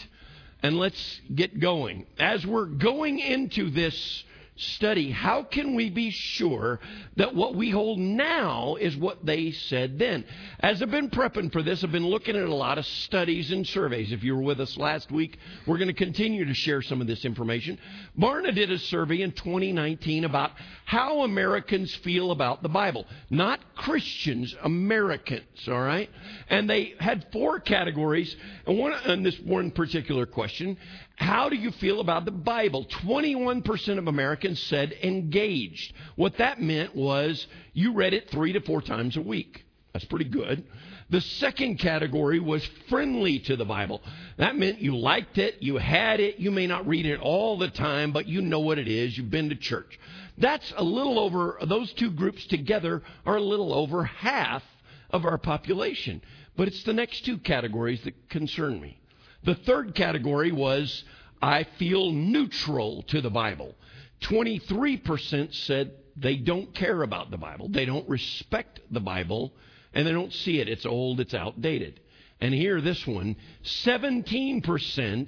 and 0.62 0.78
let's 0.78 1.22
get 1.34 1.60
going. 1.60 2.06
As 2.20 2.46
we're 2.46 2.68
going 2.68 3.20
into 3.20 3.70
this 3.70 4.24
study, 4.58 5.12
how 5.12 5.44
can 5.44 5.76
we 5.76 5.90
be 5.90 6.12
sure 6.12 6.80
that 7.18 7.36
what 7.36 7.56
we 7.56 7.70
hold 7.70 8.00
now 8.00 8.76
is 8.76 8.96
what 8.96 9.26
they 9.26 9.52
said 9.52 10.00
then? 10.00 10.26
As 10.60 10.82
I've 10.82 10.92
been 10.92 11.10
prepping 11.10 11.52
for 11.52 11.62
this, 11.62 11.84
I've 11.84 11.92
been 11.92 12.08
looking 12.08 12.36
at 12.36 12.44
a 12.44 12.56
lot 12.56 12.78
of 12.78 12.86
studies 12.86 13.52
and 13.52 13.68
surveys. 13.68 14.12
If 14.12 14.24
you 14.24 14.36
were 14.36 14.42
with 14.42 14.62
us 14.62 14.78
last 14.78 15.12
week, 15.12 15.38
we're 15.68 15.78
going 15.78 15.90
to 15.90 15.94
continue 15.94 16.46
to 16.46 16.54
share 16.54 16.82
some 16.82 17.02
of 17.02 17.08
this 17.08 17.26
information. 17.26 17.78
Barna 18.18 18.54
did 18.54 18.72
a 18.72 18.80
survey 18.80 19.22
in 19.22 19.32
2019 19.32 20.24
about 20.24 20.52
how 20.86 21.22
Americans 21.22 21.94
feel 21.96 22.32
about 22.32 22.64
the 22.64 22.70
Bible. 22.70 23.06
Not 23.30 23.60
Christians, 23.76 24.56
Americans, 24.64 25.68
all 25.68 25.82
right? 25.82 26.10
And 26.50 26.70
they 26.70 26.94
had 27.00 27.28
four 27.32 27.60
categories, 27.60 28.36
and 28.66 28.78
one 28.78 28.94
on 28.94 29.24
this 29.24 29.38
one 29.40 29.72
particular 29.72 30.26
question 30.26 30.78
how 31.16 31.50
do 31.50 31.56
you 31.56 31.72
feel 31.72 32.02
about 32.02 32.26
the 32.26 32.32
Bible? 32.32 32.86
21% 32.86 33.98
of 33.98 34.08
Americans 34.08 34.62
said 34.64 34.94
engaged. 35.02 35.94
What 36.16 36.38
that 36.38 36.62
meant 36.62 36.96
was 36.96 37.48
you 37.74 37.94
read 37.94 38.14
it 38.14 38.30
three 38.30 38.54
to 38.54 38.62
four 38.62 38.82
times 38.82 39.16
a 39.16 39.22
week. 39.22 39.66
That's 39.94 40.06
pretty 40.06 40.26
good. 40.26 40.66
The 41.10 41.22
second 41.22 41.78
category 41.78 42.40
was 42.40 42.68
friendly 42.90 43.40
to 43.40 43.56
the 43.56 43.64
Bible. 43.64 44.02
That 44.38 44.58
meant 44.58 44.82
you 44.82 44.98
liked 44.98 45.38
it, 45.38 45.62
you 45.62 45.78
had 45.78 46.20
it, 46.20 46.40
you 46.40 46.52
may 46.52 46.68
not 46.68 46.88
read 46.88 47.06
it 47.06 47.20
all 47.22 47.58
the 47.58 47.70
time, 47.70 48.12
but 48.12 48.28
you 48.28 48.42
know 48.42 48.60
what 48.60 48.80
it 48.80 48.88
is, 48.88 49.18
you've 49.18 49.32
been 49.32 49.50
to 49.50 49.56
church. 49.56 50.00
That's 50.38 50.74
a 50.76 50.84
little 50.84 51.20
over, 51.20 51.60
those 51.66 51.94
two 51.94 52.12
groups 52.12 52.46
together 52.48 53.04
are 53.26 53.38
a 53.38 53.42
little 53.42 53.74
over 53.74 54.04
half 54.04 54.64
of 55.12 55.26
our 55.26 55.38
population. 55.38 56.22
But 56.58 56.68
it's 56.68 56.84
the 56.84 56.94
next 56.94 57.24
two 57.24 57.38
categories 57.38 58.02
that 58.04 58.30
concern 58.30 58.82
me. 58.82 59.00
The 59.46 59.56
third 59.56 59.94
category 59.94 60.52
was 60.52 61.04
I 61.42 61.64
feel 61.78 62.12
neutral 62.12 63.04
to 63.04 63.22
the 63.22 63.30
Bible. 63.30 63.76
23% 64.22 65.54
said 65.54 65.92
they 66.18 66.36
don't 66.36 66.74
care 66.74 67.04
about 67.04 67.30
the 67.30 67.38
Bible, 67.38 67.70
they 67.70 67.86
don't 67.86 68.10
respect 68.10 68.80
the 68.90 69.00
Bible, 69.00 69.54
and 69.94 70.08
they 70.08 70.12
don't 70.12 70.34
see 70.34 70.60
it. 70.60 70.68
It's 70.68 70.86
old, 70.86 71.20
it's 71.20 71.36
outdated. 71.36 72.00
And 72.42 72.54
here, 72.54 72.82
this 72.82 73.06
one 73.06 73.36
17% 73.64 75.28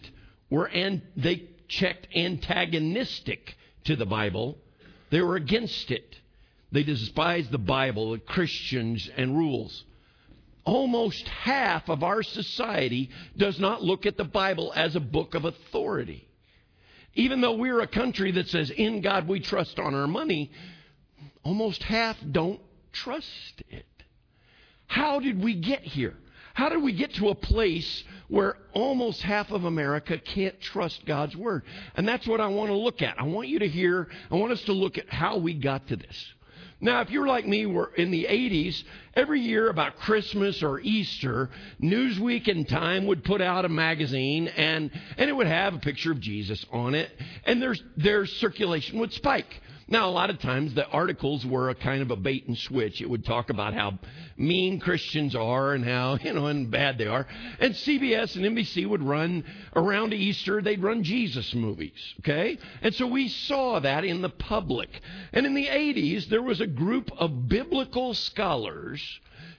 were, 0.49 0.67
and 0.67 1.01
they 1.15 1.49
checked 1.67 2.07
antagonistic 2.15 3.55
to 3.83 3.95
the 3.95 4.05
Bible, 4.05 4.57
they 5.11 5.21
were 5.21 5.35
against 5.35 5.91
it. 5.91 6.15
They 6.71 6.83
despised 6.83 7.51
the 7.51 7.59
Bible, 7.59 8.17
Christians, 8.17 9.09
and 9.15 9.37
rules 9.37 9.85
almost 10.67 11.25
half 11.29 11.87
of 11.87 12.03
our 12.03 12.21
society 12.21 13.09
does 13.37 13.57
not 13.57 13.81
look 13.81 14.05
at 14.05 14.17
the 14.17 14.25
Bible 14.25 14.73
as 14.75 14.97
a 14.97 14.99
book 14.99 15.33
of 15.33 15.45
authority. 15.45 16.27
Even 17.15 17.39
though 17.39 17.55
we're 17.55 17.79
a 17.79 17.87
country 17.87 18.31
that 18.33 18.49
says, 18.49 18.69
in 18.69 19.01
God 19.01 19.29
we 19.29 19.39
trust 19.39 19.79
on 19.79 19.95
our 19.95 20.07
money, 20.07 20.51
almost 21.43 21.81
half 21.83 22.17
don't 22.31 22.59
trust 22.91 23.63
it. 23.69 23.85
How 24.87 25.21
did 25.21 25.41
we 25.41 25.55
get 25.55 25.83
here? 25.83 26.15
How 26.53 26.69
did 26.69 26.83
we 26.83 26.91
get 26.91 27.13
to 27.15 27.29
a 27.29 27.35
place 27.35 28.03
where 28.27 28.57
almost 28.73 29.21
half 29.21 29.51
of 29.51 29.63
America 29.63 30.17
can't 30.17 30.59
trust 30.59 31.05
God's 31.05 31.35
Word? 31.35 31.63
And 31.95 32.05
that's 32.05 32.27
what 32.27 32.41
I 32.41 32.47
want 32.47 32.71
to 32.71 32.75
look 32.75 33.01
at. 33.01 33.19
I 33.19 33.23
want 33.23 33.47
you 33.47 33.59
to 33.59 33.67
hear, 33.67 34.09
I 34.29 34.35
want 34.35 34.51
us 34.51 34.63
to 34.63 34.73
look 34.73 34.97
at 34.97 35.09
how 35.09 35.37
we 35.37 35.53
got 35.53 35.87
to 35.87 35.95
this. 35.95 36.33
Now, 36.79 37.01
if 37.01 37.09
you're 37.09 37.27
like 37.27 37.47
me, 37.47 37.65
we're 37.65 37.91
in 37.95 38.11
the 38.11 38.25
80s, 38.25 38.83
every 39.15 39.41
year 39.41 39.69
about 39.69 39.97
Christmas 39.97 40.61
or 40.61 40.79
Easter, 40.79 41.49
Newsweek 41.81 42.47
and 42.47 42.69
Time 42.69 43.07
would 43.07 43.23
put 43.23 43.41
out 43.41 43.65
a 43.65 43.69
magazine 43.69 44.47
and, 44.49 44.91
and 45.17 45.27
it 45.27 45.33
would 45.33 45.47
have 45.47 45.73
a 45.73 45.79
picture 45.79 46.11
of 46.11 46.19
Jesus 46.19 46.63
on 46.71 46.93
it, 46.93 47.09
and 47.45 47.59
there's, 47.59 47.81
their 47.95 48.27
circulation 48.27 48.99
would 48.99 49.11
spike. 49.11 49.59
Now, 49.89 50.09
a 50.09 50.11
lot 50.11 50.29
of 50.29 50.39
times 50.39 50.73
the 50.73 50.85
articles 50.87 51.45
were 51.45 51.69
a 51.69 51.75
kind 51.75 52.01
of 52.01 52.11
a 52.11 52.17
bait 52.17 52.45
and 52.47 52.57
switch. 52.57 52.99
It 52.99 53.09
would 53.09 53.23
talk 53.23 53.49
about 53.49 53.73
how 53.73 53.97
mean 54.35 54.81
Christians 54.81 55.33
are 55.33 55.73
and 55.73 55.85
how, 55.85 56.17
you 56.21 56.33
know, 56.33 56.47
and 56.47 56.69
bad 56.69 56.97
they 56.97 57.07
are. 57.07 57.25
And 57.59 57.73
CBS 57.73 58.35
and 58.35 58.45
NBC 58.45 58.85
would 58.85 59.01
run 59.01 59.45
around 59.75 60.13
Easter, 60.13 60.61
they'd 60.61 60.83
run 60.83 61.03
Jesus 61.03 61.53
movies, 61.55 62.13
okay? 62.19 62.57
And 62.81 62.93
so 62.95 63.07
we 63.07 63.29
saw 63.29 63.79
that 63.79 64.03
in 64.03 64.21
the 64.21 64.29
public. 64.29 64.89
And 65.31 65.45
in 65.45 65.53
the 65.53 65.67
80s, 65.67 66.27
there 66.27 66.41
was 66.41 66.59
a 66.59 66.67
group 66.67 67.09
of 67.17 67.47
biblical 67.47 68.13
scholars 68.13 69.01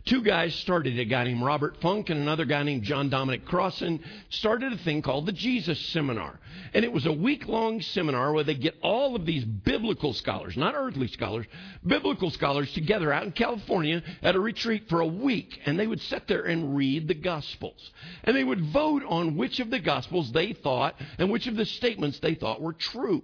two 0.08 0.22
guys 0.22 0.54
started, 0.54 0.98
a 0.98 1.04
guy 1.04 1.24
named 1.24 1.42
Robert 1.42 1.76
Funk 1.82 2.08
and 2.08 2.18
another 2.18 2.46
guy 2.46 2.62
named 2.62 2.82
John 2.82 3.10
Dominic 3.10 3.44
Crossan, 3.44 4.00
started 4.30 4.72
a 4.72 4.78
thing 4.78 5.02
called 5.02 5.26
the 5.26 5.32
Jesus 5.32 5.78
Seminar. 5.88 6.40
And 6.72 6.82
it 6.82 6.92
was 6.92 7.04
a 7.04 7.12
week 7.12 7.46
long 7.46 7.82
seminar 7.82 8.32
where 8.32 8.44
they 8.44 8.54
get 8.54 8.76
all 8.82 9.14
of 9.14 9.26
these 9.26 9.44
biblical 9.44 10.14
scholars, 10.14 10.56
not 10.56 10.74
earthly 10.74 11.08
scholars, 11.08 11.46
biblical 11.86 12.30
scholars 12.30 12.72
together 12.72 13.12
out 13.12 13.24
in 13.24 13.32
California 13.32 14.02
at 14.22 14.34
a 14.34 14.40
retreat 14.40 14.88
for 14.88 15.00
a 15.00 15.06
week. 15.06 15.60
And 15.66 15.78
they 15.78 15.86
would 15.86 16.00
sit 16.00 16.26
there 16.26 16.44
and 16.44 16.74
read 16.74 17.06
the 17.06 17.14
Gospels. 17.14 17.90
And 18.24 18.34
they 18.34 18.44
would 18.44 18.72
vote 18.72 19.02
on 19.06 19.36
which 19.36 19.60
of 19.60 19.68
the 19.70 19.78
Gospels 19.78 20.32
they 20.32 20.54
thought 20.54 20.94
and 21.18 21.30
which 21.30 21.46
of 21.46 21.56
the 21.56 21.66
statements 21.66 22.18
they 22.20 22.34
thought 22.34 22.62
were 22.62 22.72
true. 22.72 23.22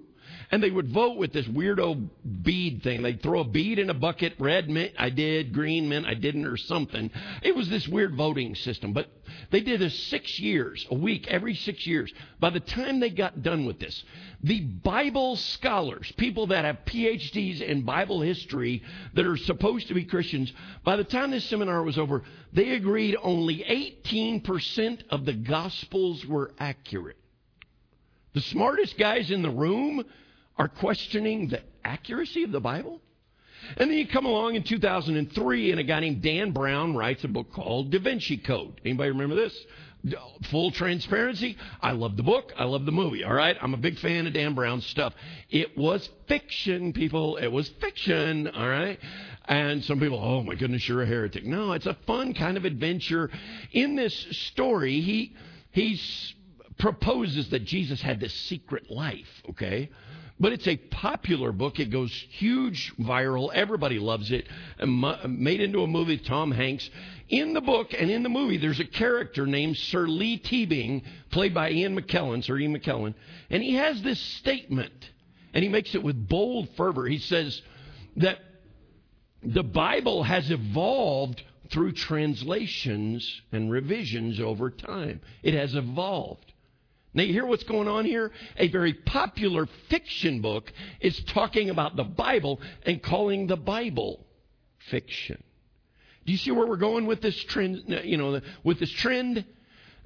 And 0.54 0.62
they 0.62 0.70
would 0.70 0.92
vote 0.92 1.16
with 1.16 1.32
this 1.32 1.46
weirdo 1.46 2.08
bead 2.44 2.84
thing. 2.84 3.02
They'd 3.02 3.20
throw 3.20 3.40
a 3.40 3.44
bead 3.44 3.80
in 3.80 3.90
a 3.90 3.94
bucket. 3.94 4.34
Red 4.38 4.70
meant 4.70 4.92
I 4.96 5.10
did, 5.10 5.52
green 5.52 5.88
meant 5.88 6.06
I 6.06 6.14
didn't, 6.14 6.46
or 6.46 6.56
something. 6.56 7.10
It 7.42 7.56
was 7.56 7.68
this 7.68 7.88
weird 7.88 8.14
voting 8.14 8.54
system. 8.54 8.92
But 8.92 9.08
they 9.50 9.62
did 9.62 9.80
this 9.80 9.98
six 10.04 10.38
years, 10.38 10.86
a 10.92 10.94
week, 10.94 11.26
every 11.26 11.56
six 11.56 11.84
years. 11.88 12.12
By 12.38 12.50
the 12.50 12.60
time 12.60 13.00
they 13.00 13.10
got 13.10 13.42
done 13.42 13.66
with 13.66 13.80
this, 13.80 14.04
the 14.44 14.60
Bible 14.60 15.34
scholars, 15.34 16.12
people 16.18 16.46
that 16.46 16.64
have 16.64 16.84
PhDs 16.86 17.60
in 17.60 17.82
Bible 17.82 18.20
history 18.20 18.84
that 19.14 19.26
are 19.26 19.36
supposed 19.36 19.88
to 19.88 19.94
be 19.94 20.04
Christians, 20.04 20.52
by 20.84 20.94
the 20.94 21.02
time 21.02 21.32
this 21.32 21.46
seminar 21.46 21.82
was 21.82 21.98
over, 21.98 22.22
they 22.52 22.74
agreed 22.74 23.16
only 23.20 23.64
18% 24.08 25.02
of 25.10 25.24
the 25.24 25.32
Gospels 25.32 26.24
were 26.24 26.52
accurate. 26.60 27.16
The 28.34 28.40
smartest 28.40 28.96
guys 28.96 29.32
in 29.32 29.42
the 29.42 29.50
room 29.50 30.04
are 30.56 30.68
questioning 30.68 31.48
the 31.48 31.62
accuracy 31.84 32.44
of 32.44 32.52
the 32.52 32.60
Bible. 32.60 33.00
And 33.76 33.90
then 33.90 33.96
you 33.96 34.06
come 34.06 34.26
along 34.26 34.56
in 34.56 34.62
2003, 34.62 35.70
and 35.70 35.80
a 35.80 35.84
guy 35.84 36.00
named 36.00 36.22
Dan 36.22 36.52
Brown 36.52 36.94
writes 36.94 37.24
a 37.24 37.28
book 37.28 37.52
called 37.52 37.90
Da 37.90 37.98
Vinci 37.98 38.36
Code. 38.36 38.80
Anybody 38.84 39.10
remember 39.10 39.36
this? 39.36 39.58
Full 40.50 40.70
transparency. 40.70 41.56
I 41.80 41.92
love 41.92 42.18
the 42.18 42.22
book. 42.22 42.52
I 42.58 42.64
love 42.64 42.84
the 42.84 42.92
movie. 42.92 43.24
All 43.24 43.32
right. 43.32 43.56
I'm 43.60 43.72
a 43.72 43.78
big 43.78 43.98
fan 43.98 44.26
of 44.26 44.34
Dan 44.34 44.54
Brown's 44.54 44.84
stuff. 44.86 45.14
It 45.48 45.78
was 45.78 46.06
fiction, 46.28 46.92
people. 46.92 47.38
It 47.38 47.48
was 47.48 47.70
fiction. 47.80 48.48
All 48.48 48.68
right. 48.68 48.98
And 49.46 49.82
some 49.84 50.00
people, 50.00 50.20
oh 50.22 50.42
my 50.42 50.56
goodness, 50.56 50.86
you're 50.86 51.02
a 51.02 51.06
heretic. 51.06 51.46
No, 51.46 51.72
it's 51.72 51.86
a 51.86 51.96
fun 52.06 52.34
kind 52.34 52.58
of 52.58 52.66
adventure. 52.66 53.30
In 53.72 53.96
this 53.96 54.14
story, 54.30 55.00
he, 55.00 55.34
he's 55.70 56.34
proposes 56.78 57.48
that 57.50 57.64
Jesus 57.64 58.02
had 58.02 58.20
this 58.20 58.34
secret 58.34 58.90
life, 58.90 59.42
okay? 59.50 59.90
But 60.40 60.52
it's 60.52 60.66
a 60.66 60.76
popular 60.76 61.52
book. 61.52 61.78
It 61.78 61.90
goes 61.90 62.12
huge 62.30 62.92
viral. 62.98 63.52
Everybody 63.54 64.00
loves 64.00 64.32
it. 64.32 64.48
Uh, 64.80 64.84
uh, 64.84 65.28
made 65.28 65.60
into 65.60 65.82
a 65.82 65.86
movie, 65.86 66.18
Tom 66.18 66.50
Hanks. 66.50 66.88
In 67.28 67.54
the 67.54 67.60
book 67.60 67.94
and 67.98 68.10
in 68.10 68.22
the 68.22 68.28
movie, 68.28 68.58
there's 68.58 68.80
a 68.80 68.84
character 68.84 69.46
named 69.46 69.76
Sir 69.76 70.06
Leigh 70.06 70.40
Teabing, 70.40 71.02
played 71.30 71.54
by 71.54 71.70
Ian 71.70 71.98
McKellen, 71.98 72.42
Sir 72.44 72.58
Ian 72.58 72.76
McKellen. 72.76 73.14
And 73.48 73.62
he 73.62 73.74
has 73.74 74.02
this 74.02 74.20
statement, 74.20 74.92
and 75.52 75.62
he 75.62 75.70
makes 75.70 75.94
it 75.94 76.02
with 76.02 76.28
bold 76.28 76.68
fervor. 76.76 77.06
He 77.06 77.18
says 77.18 77.62
that 78.16 78.38
the 79.42 79.62
Bible 79.62 80.24
has 80.24 80.50
evolved 80.50 81.42
through 81.70 81.92
translations 81.92 83.40
and 83.52 83.70
revisions 83.70 84.40
over 84.40 84.70
time. 84.70 85.20
It 85.42 85.54
has 85.54 85.74
evolved. 85.74 86.52
Now, 87.14 87.22
you 87.22 87.32
hear 87.32 87.46
what's 87.46 87.62
going 87.62 87.86
on 87.86 88.04
here? 88.04 88.32
A 88.56 88.68
very 88.68 88.92
popular 88.92 89.68
fiction 89.88 90.40
book 90.40 90.72
is 91.00 91.18
talking 91.28 91.70
about 91.70 91.94
the 91.94 92.02
Bible 92.02 92.60
and 92.84 93.00
calling 93.00 93.46
the 93.46 93.56
Bible 93.56 94.26
fiction. 94.90 95.42
Do 96.26 96.32
you 96.32 96.38
see 96.38 96.50
where 96.50 96.66
we're 96.66 96.76
going 96.76 97.06
with 97.06 97.22
this 97.22 97.40
trend? 97.44 97.84
You 97.86 98.16
know, 98.16 98.40
with 98.64 98.80
this 98.80 98.90
trend? 98.90 99.44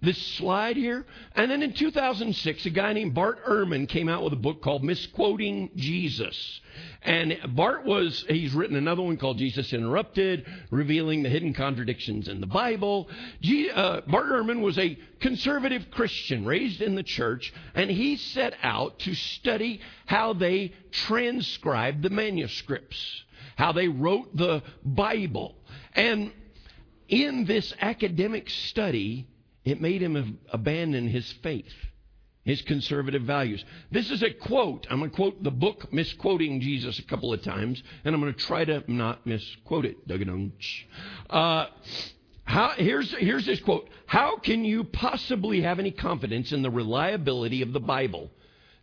This 0.00 0.18
slide 0.36 0.76
here. 0.76 1.04
And 1.34 1.50
then 1.50 1.62
in 1.62 1.72
2006, 1.72 2.66
a 2.66 2.70
guy 2.70 2.92
named 2.92 3.14
Bart 3.14 3.44
Ehrman 3.44 3.88
came 3.88 4.08
out 4.08 4.22
with 4.22 4.32
a 4.32 4.36
book 4.36 4.62
called 4.62 4.84
Misquoting 4.84 5.70
Jesus. 5.74 6.60
And 7.02 7.38
Bart 7.50 7.84
was, 7.84 8.24
he's 8.28 8.54
written 8.54 8.76
another 8.76 9.02
one 9.02 9.16
called 9.16 9.38
Jesus 9.38 9.72
Interrupted, 9.72 10.46
revealing 10.70 11.22
the 11.22 11.28
hidden 11.28 11.52
contradictions 11.52 12.28
in 12.28 12.40
the 12.40 12.46
Bible. 12.46 13.08
Uh, 13.74 14.00
Bart 14.06 14.26
Ehrman 14.26 14.60
was 14.60 14.78
a 14.78 14.96
conservative 15.20 15.90
Christian 15.90 16.44
raised 16.44 16.80
in 16.80 16.94
the 16.94 17.02
church, 17.02 17.52
and 17.74 17.90
he 17.90 18.16
set 18.16 18.54
out 18.62 19.00
to 19.00 19.14
study 19.14 19.80
how 20.06 20.32
they 20.32 20.72
transcribed 20.92 22.02
the 22.02 22.10
manuscripts, 22.10 23.24
how 23.56 23.72
they 23.72 23.88
wrote 23.88 24.36
the 24.36 24.62
Bible. 24.84 25.56
And 25.94 26.32
in 27.08 27.46
this 27.46 27.74
academic 27.80 28.48
study, 28.50 29.26
it 29.70 29.80
made 29.80 30.02
him 30.02 30.38
abandon 30.52 31.08
his 31.08 31.30
faith, 31.42 31.72
his 32.44 32.62
conservative 32.62 33.22
values. 33.22 33.64
This 33.90 34.10
is 34.10 34.22
a 34.22 34.30
quote. 34.30 34.86
I'm 34.90 34.98
going 34.98 35.10
to 35.10 35.16
quote 35.16 35.42
the 35.42 35.50
book, 35.50 35.92
misquoting 35.92 36.60
Jesus 36.60 36.98
a 36.98 37.02
couple 37.02 37.32
of 37.32 37.42
times, 37.42 37.82
and 38.04 38.14
I'm 38.14 38.20
going 38.20 38.32
to 38.32 38.40
try 38.40 38.64
to 38.64 38.82
not 38.90 39.26
misquote 39.26 39.84
it. 39.84 39.96
Uh, 41.28 41.66
how, 42.44 42.70
here's, 42.76 43.12
here's 43.12 43.44
this 43.44 43.60
quote 43.60 43.88
How 44.06 44.38
can 44.38 44.64
you 44.64 44.84
possibly 44.84 45.60
have 45.60 45.78
any 45.78 45.90
confidence 45.90 46.52
in 46.52 46.62
the 46.62 46.70
reliability 46.70 47.62
of 47.62 47.72
the 47.72 47.80
Bible? 47.80 48.30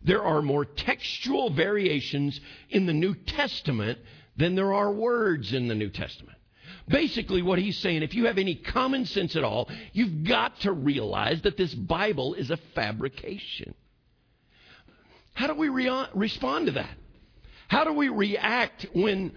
There 0.02 0.22
are 0.22 0.40
more 0.40 0.64
textual 0.64 1.50
variations 1.50 2.40
in 2.70 2.86
the 2.86 2.92
New 2.92 3.14
Testament 3.14 3.98
than 4.36 4.54
there 4.54 4.72
are 4.72 4.92
words 4.92 5.52
in 5.52 5.66
the 5.66 5.74
New 5.74 5.90
Testament. 5.90 6.35
Basically, 6.88 7.42
what 7.42 7.58
he's 7.58 7.78
saying, 7.78 8.02
if 8.02 8.14
you 8.14 8.26
have 8.26 8.38
any 8.38 8.54
common 8.54 9.06
sense 9.06 9.34
at 9.34 9.42
all, 9.42 9.68
you've 9.92 10.24
got 10.24 10.60
to 10.60 10.72
realize 10.72 11.42
that 11.42 11.56
this 11.56 11.74
Bible 11.74 12.34
is 12.34 12.50
a 12.50 12.58
fabrication. 12.74 13.74
How 15.34 15.48
do 15.48 15.54
we 15.54 15.68
re- 15.68 16.06
respond 16.14 16.66
to 16.66 16.72
that? 16.72 16.96
How 17.68 17.84
do 17.84 17.92
we 17.92 18.08
react 18.08 18.86
when 18.94 19.32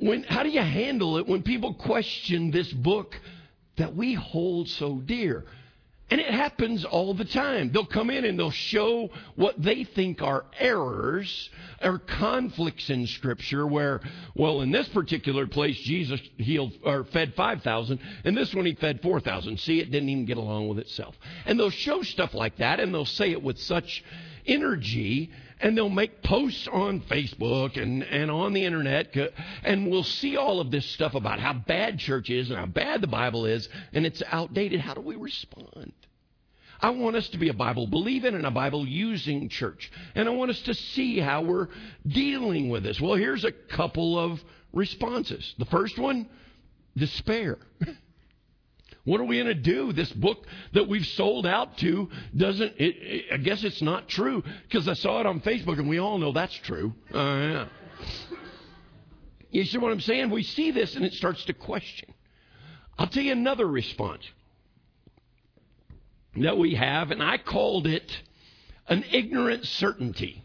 when, 0.00 0.22
how 0.24 0.42
do 0.42 0.48
you 0.48 0.62
handle 0.62 1.18
it 1.18 1.28
when 1.28 1.42
people 1.42 1.74
question 1.74 2.50
this 2.50 2.72
book 2.72 3.14
that 3.76 3.94
we 3.94 4.14
hold 4.14 4.68
so 4.68 4.96
dear? 4.96 5.44
And 6.10 6.20
it 6.20 6.30
happens 6.30 6.84
all 6.84 7.14
the 7.14 7.24
time. 7.24 7.70
They'll 7.70 7.86
come 7.86 8.10
in 8.10 8.24
and 8.24 8.36
they'll 8.38 8.50
show 8.50 9.10
what 9.36 9.62
they 9.62 9.84
think 9.84 10.22
are 10.22 10.44
errors 10.58 11.50
or 11.80 11.98
conflicts 11.98 12.90
in 12.90 13.06
Scripture 13.06 13.64
where, 13.66 14.00
well, 14.34 14.60
in 14.60 14.72
this 14.72 14.88
particular 14.88 15.46
place, 15.46 15.78
Jesus 15.78 16.20
healed 16.36 16.72
or 16.82 17.04
fed 17.04 17.34
5,000, 17.34 18.00
and 18.24 18.36
this 18.36 18.52
one 18.52 18.66
he 18.66 18.74
fed 18.74 19.00
4,000. 19.02 19.60
See, 19.60 19.78
it 19.78 19.92
didn't 19.92 20.08
even 20.08 20.24
get 20.24 20.36
along 20.36 20.68
with 20.68 20.80
itself. 20.80 21.14
And 21.46 21.58
they'll 21.58 21.70
show 21.70 22.02
stuff 22.02 22.34
like 22.34 22.56
that, 22.56 22.80
and 22.80 22.92
they'll 22.92 23.04
say 23.04 23.30
it 23.30 23.42
with 23.42 23.58
such 23.58 24.02
energy, 24.50 25.30
and 25.60 25.76
they'll 25.76 25.88
make 25.88 26.22
posts 26.22 26.68
on 26.70 27.00
Facebook 27.02 27.80
and, 27.80 28.02
and 28.02 28.30
on 28.30 28.52
the 28.52 28.64
internet, 28.64 29.14
and 29.62 29.90
we'll 29.90 30.04
see 30.04 30.36
all 30.36 30.60
of 30.60 30.70
this 30.70 30.84
stuff 30.86 31.14
about 31.14 31.38
how 31.38 31.52
bad 31.52 31.98
church 31.98 32.28
is 32.28 32.50
and 32.50 32.58
how 32.58 32.66
bad 32.66 33.00
the 33.00 33.06
Bible 33.06 33.46
is, 33.46 33.68
and 33.92 34.04
it's 34.04 34.22
outdated. 34.26 34.80
How 34.80 34.94
do 34.94 35.00
we 35.00 35.16
respond? 35.16 35.92
I 36.82 36.90
want 36.90 37.16
us 37.16 37.28
to 37.30 37.38
be 37.38 37.48
a 37.50 37.54
Bible 37.54 37.86
believing 37.86 38.34
and 38.34 38.46
a 38.46 38.50
Bible 38.50 38.86
using 38.86 39.48
church. 39.50 39.90
And 40.14 40.28
I 40.28 40.32
want 40.32 40.50
us 40.50 40.62
to 40.62 40.74
see 40.74 41.18
how 41.18 41.42
we're 41.42 41.68
dealing 42.06 42.70
with 42.70 42.82
this. 42.82 43.00
Well, 43.00 43.14
here's 43.14 43.44
a 43.44 43.52
couple 43.52 44.18
of 44.18 44.40
responses. 44.72 45.54
The 45.58 45.66
first 45.66 45.98
one 45.98 46.28
despair. 46.96 47.58
What 49.04 49.20
are 49.20 49.24
we 49.24 49.36
going 49.36 49.46
to 49.46 49.54
do? 49.54 49.92
This 49.92 50.12
book 50.12 50.46
that 50.72 50.86
we've 50.86 51.06
sold 51.06 51.46
out 51.46 51.78
to 51.78 52.10
doesn't, 52.36 52.74
it, 52.76 52.96
it, 52.96 53.24
I 53.32 53.36
guess 53.38 53.64
it's 53.64 53.80
not 53.80 54.08
true 54.08 54.42
because 54.68 54.88
I 54.88 54.94
saw 54.94 55.20
it 55.20 55.26
on 55.26 55.40
Facebook 55.40 55.78
and 55.78 55.88
we 55.88 55.98
all 55.98 56.18
know 56.18 56.32
that's 56.32 56.54
true. 56.54 56.94
Uh, 57.12 57.18
yeah. 57.18 57.66
You 59.50 59.64
see 59.64 59.78
what 59.78 59.90
I'm 59.90 60.00
saying? 60.00 60.30
We 60.30 60.42
see 60.42 60.70
this 60.70 60.94
and 60.96 61.04
it 61.04 61.14
starts 61.14 61.44
to 61.46 61.54
question. 61.54 62.12
I'll 62.98 63.06
tell 63.06 63.22
you 63.22 63.32
another 63.32 63.66
response 63.66 64.22
that 66.36 66.58
we 66.58 66.74
have, 66.74 67.10
and 67.10 67.22
I 67.22 67.38
called 67.38 67.86
it 67.86 68.22
an 68.86 69.04
ignorant 69.10 69.66
certainty. 69.66 70.44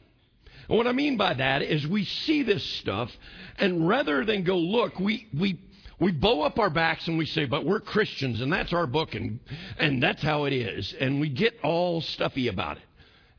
And 0.67 0.77
what 0.77 0.87
I 0.87 0.93
mean 0.93 1.17
by 1.17 1.33
that 1.33 1.61
is 1.61 1.85
we 1.85 2.05
see 2.05 2.43
this 2.43 2.63
stuff, 2.63 3.11
and 3.57 3.87
rather 3.87 4.25
than 4.25 4.43
go 4.43 4.57
look, 4.57 4.99
we, 4.99 5.27
we, 5.37 5.59
we 5.99 6.11
bow 6.11 6.41
up 6.41 6.59
our 6.59 6.69
backs 6.69 7.07
and 7.07 7.17
we 7.17 7.25
say, 7.25 7.45
but 7.45 7.65
we're 7.65 7.79
Christians, 7.79 8.41
and 8.41 8.51
that's 8.51 8.73
our 8.73 8.87
book, 8.87 9.15
and, 9.15 9.39
and 9.77 10.01
that's 10.01 10.21
how 10.21 10.45
it 10.45 10.53
is. 10.53 10.93
And 10.99 11.19
we 11.19 11.29
get 11.29 11.53
all 11.63 12.01
stuffy 12.01 12.47
about 12.47 12.77
it. 12.77 12.83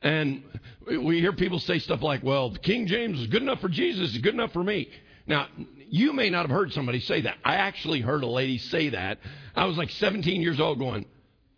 And 0.03 0.43
we 0.87 1.21
hear 1.21 1.33
people 1.33 1.59
say 1.59 1.79
stuff 1.79 2.03
like, 2.03 2.23
well, 2.23 2.51
the 2.51 2.59
King 2.59 2.87
James 2.87 3.21
is 3.21 3.27
good 3.27 3.43
enough 3.43 3.61
for 3.61 3.69
Jesus, 3.69 4.15
is 4.15 4.19
good 4.19 4.35
enough 4.35 4.53
for 4.53 4.63
me. 4.63 4.89
Now, 5.27 5.49
you 5.89 6.13
may 6.13 6.31
not 6.31 6.43
have 6.43 6.51
heard 6.51 6.73
somebody 6.73 7.01
say 7.01 7.23
that. 7.23 7.37
I 7.45 7.57
actually 7.57 8.01
heard 8.01 8.23
a 8.23 8.29
lady 8.29 8.59
say 8.59 8.91
that. 8.91 9.19
I 9.55 9.65
was 9.67 9.77
like 9.77 9.91
17 9.91 10.41
years 10.41 10.61
old 10.61 10.79
going, 10.79 11.07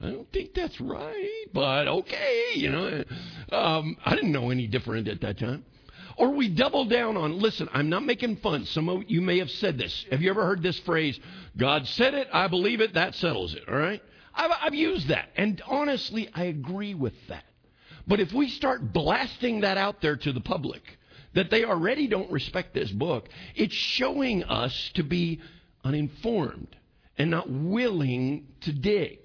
I 0.01 0.11
don't 0.11 0.31
think 0.33 0.55
that's 0.55 0.81
right, 0.81 1.47
but 1.53 1.89
okay, 1.89 2.53
you 2.55 2.71
know. 2.71 3.05
Um, 3.51 3.97
I 4.05 4.15
didn't 4.15 4.33
know 4.33 4.51
any 4.51 4.67
different 4.67 5.09
at 5.09 5.21
that 5.23 5.39
time. 5.39 5.65
Or 6.19 6.31
we 6.31 6.49
double 6.49 6.85
down 6.85 7.17
on, 7.17 7.39
listen, 7.39 7.69
I'm 7.73 7.89
not 7.89 8.05
making 8.05 8.39
fun. 8.39 8.67
Some 8.67 8.89
of 8.89 9.05
you 9.07 9.21
may 9.21 9.39
have 9.39 9.51
said 9.51 9.79
this. 9.79 10.05
Have 10.11 10.21
you 10.21 10.31
ever 10.31 10.45
heard 10.45 10.63
this 10.63 10.79
phrase? 10.81 11.19
God 11.57 11.87
said 11.87 12.13
it, 12.15 12.29
I 12.33 12.49
believe 12.49 12.81
it, 12.81 12.95
that 12.95 13.15
settles 13.15 13.55
it, 13.55 13.63
all 13.69 13.77
right? 13.77 14.03
I've, 14.35 14.51
I've 14.61 14.75
used 14.75 15.09
that. 15.09 15.29
And 15.37 15.63
honestly, 15.67 16.29
I 16.35 16.45
agree 16.45 16.95
with 16.95 17.15
that. 17.29 17.45
But 18.09 18.19
if 18.19 18.33
we 18.33 18.49
start 18.49 18.93
blasting 18.93 19.61
that 19.61 19.79
out 19.79 20.01
there 20.01 20.17
to 20.17 20.33
the 20.33 20.41
public, 20.41 20.83
that 21.35 21.51
they 21.51 21.65
already 21.65 22.09
don't 22.09 22.33
respect 22.33 22.75
this 22.75 22.91
book, 22.91 23.29
it's 23.55 23.75
showing 23.75 24.43
us 24.43 24.91
to 24.95 25.05
be 25.05 25.41
uninformed 25.85 26.75
and 27.17 27.31
not 27.31 27.49
willing 27.49 28.49
to 28.63 28.73
dig. 28.73 29.19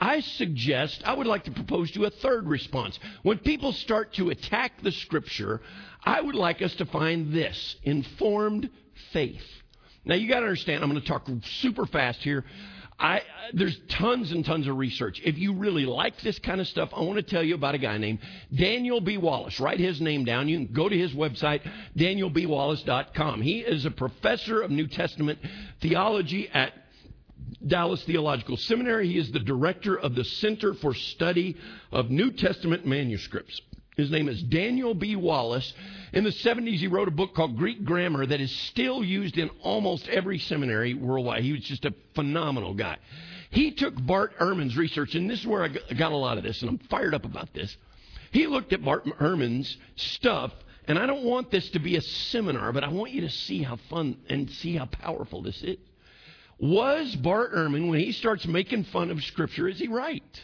I 0.00 0.20
suggest, 0.20 1.02
I 1.04 1.14
would 1.14 1.26
like 1.26 1.44
to 1.44 1.52
propose 1.52 1.90
to 1.92 2.00
you 2.00 2.06
a 2.06 2.10
third 2.10 2.46
response. 2.46 2.98
When 3.22 3.38
people 3.38 3.72
start 3.72 4.14
to 4.14 4.30
attack 4.30 4.82
the 4.82 4.90
scripture, 4.92 5.60
I 6.02 6.20
would 6.20 6.34
like 6.34 6.62
us 6.62 6.74
to 6.76 6.86
find 6.86 7.32
this 7.32 7.76
informed 7.84 8.68
faith. 9.12 9.44
Now, 10.04 10.16
you 10.16 10.28
got 10.28 10.40
to 10.40 10.46
understand, 10.46 10.82
I'm 10.82 10.90
going 10.90 11.00
to 11.00 11.06
talk 11.06 11.28
super 11.44 11.86
fast 11.86 12.20
here. 12.20 12.44
I, 12.98 13.18
uh, 13.18 13.22
there's 13.54 13.76
tons 13.88 14.30
and 14.30 14.44
tons 14.44 14.68
of 14.68 14.76
research. 14.76 15.20
If 15.24 15.36
you 15.36 15.54
really 15.54 15.84
like 15.84 16.20
this 16.20 16.38
kind 16.38 16.60
of 16.60 16.68
stuff, 16.68 16.90
I 16.94 17.00
want 17.00 17.16
to 17.16 17.22
tell 17.22 17.42
you 17.42 17.54
about 17.54 17.74
a 17.74 17.78
guy 17.78 17.98
named 17.98 18.20
Daniel 18.54 19.00
B. 19.00 19.16
Wallace. 19.16 19.58
Write 19.58 19.80
his 19.80 20.00
name 20.00 20.24
down. 20.24 20.48
You 20.48 20.58
can 20.58 20.72
go 20.72 20.88
to 20.88 20.96
his 20.96 21.12
website, 21.12 21.68
danielbwallace.com. 21.96 23.42
He 23.42 23.60
is 23.60 23.84
a 23.84 23.90
professor 23.90 24.60
of 24.60 24.70
New 24.70 24.86
Testament 24.86 25.40
theology 25.80 26.48
at 26.50 26.72
Dallas 27.66 28.02
Theological 28.04 28.56
Seminary. 28.56 29.08
He 29.08 29.18
is 29.18 29.32
the 29.32 29.38
director 29.38 29.98
of 29.98 30.14
the 30.14 30.24
Center 30.24 30.74
for 30.74 30.94
Study 30.94 31.56
of 31.92 32.10
New 32.10 32.30
Testament 32.30 32.86
Manuscripts. 32.86 33.60
His 33.96 34.10
name 34.10 34.28
is 34.28 34.42
Daniel 34.42 34.92
B. 34.92 35.14
Wallace. 35.14 35.72
In 36.12 36.24
the 36.24 36.30
70s, 36.30 36.78
he 36.78 36.88
wrote 36.88 37.06
a 37.06 37.12
book 37.12 37.34
called 37.34 37.56
Greek 37.56 37.84
Grammar 37.84 38.26
that 38.26 38.40
is 38.40 38.50
still 38.50 39.04
used 39.04 39.38
in 39.38 39.50
almost 39.62 40.08
every 40.08 40.38
seminary 40.38 40.94
worldwide. 40.94 41.44
He 41.44 41.52
was 41.52 41.62
just 41.62 41.84
a 41.84 41.94
phenomenal 42.14 42.74
guy. 42.74 42.98
He 43.50 43.70
took 43.70 43.94
Bart 44.04 44.36
Ehrman's 44.40 44.76
research, 44.76 45.14
and 45.14 45.30
this 45.30 45.40
is 45.40 45.46
where 45.46 45.62
I 45.62 45.68
got 45.68 46.10
a 46.10 46.16
lot 46.16 46.38
of 46.38 46.44
this, 46.44 46.60
and 46.62 46.70
I'm 46.70 46.78
fired 46.78 47.14
up 47.14 47.24
about 47.24 47.54
this. 47.54 47.76
He 48.32 48.48
looked 48.48 48.72
at 48.72 48.84
Bart 48.84 49.04
Ehrman's 49.04 49.76
stuff, 49.94 50.52
and 50.88 50.98
I 50.98 51.06
don't 51.06 51.22
want 51.22 51.52
this 51.52 51.70
to 51.70 51.78
be 51.78 51.94
a 51.96 52.00
seminar, 52.00 52.72
but 52.72 52.82
I 52.82 52.88
want 52.88 53.12
you 53.12 53.20
to 53.20 53.30
see 53.30 53.62
how 53.62 53.76
fun 53.88 54.16
and 54.28 54.50
see 54.50 54.74
how 54.74 54.86
powerful 54.86 55.40
this 55.40 55.62
is. 55.62 55.78
Was 56.64 57.14
Bart 57.16 57.52
Ehrman, 57.52 57.90
when 57.90 58.00
he 58.00 58.12
starts 58.12 58.46
making 58.46 58.84
fun 58.84 59.10
of 59.10 59.22
Scripture, 59.22 59.68
is 59.68 59.78
he 59.78 59.88
right? 59.88 60.42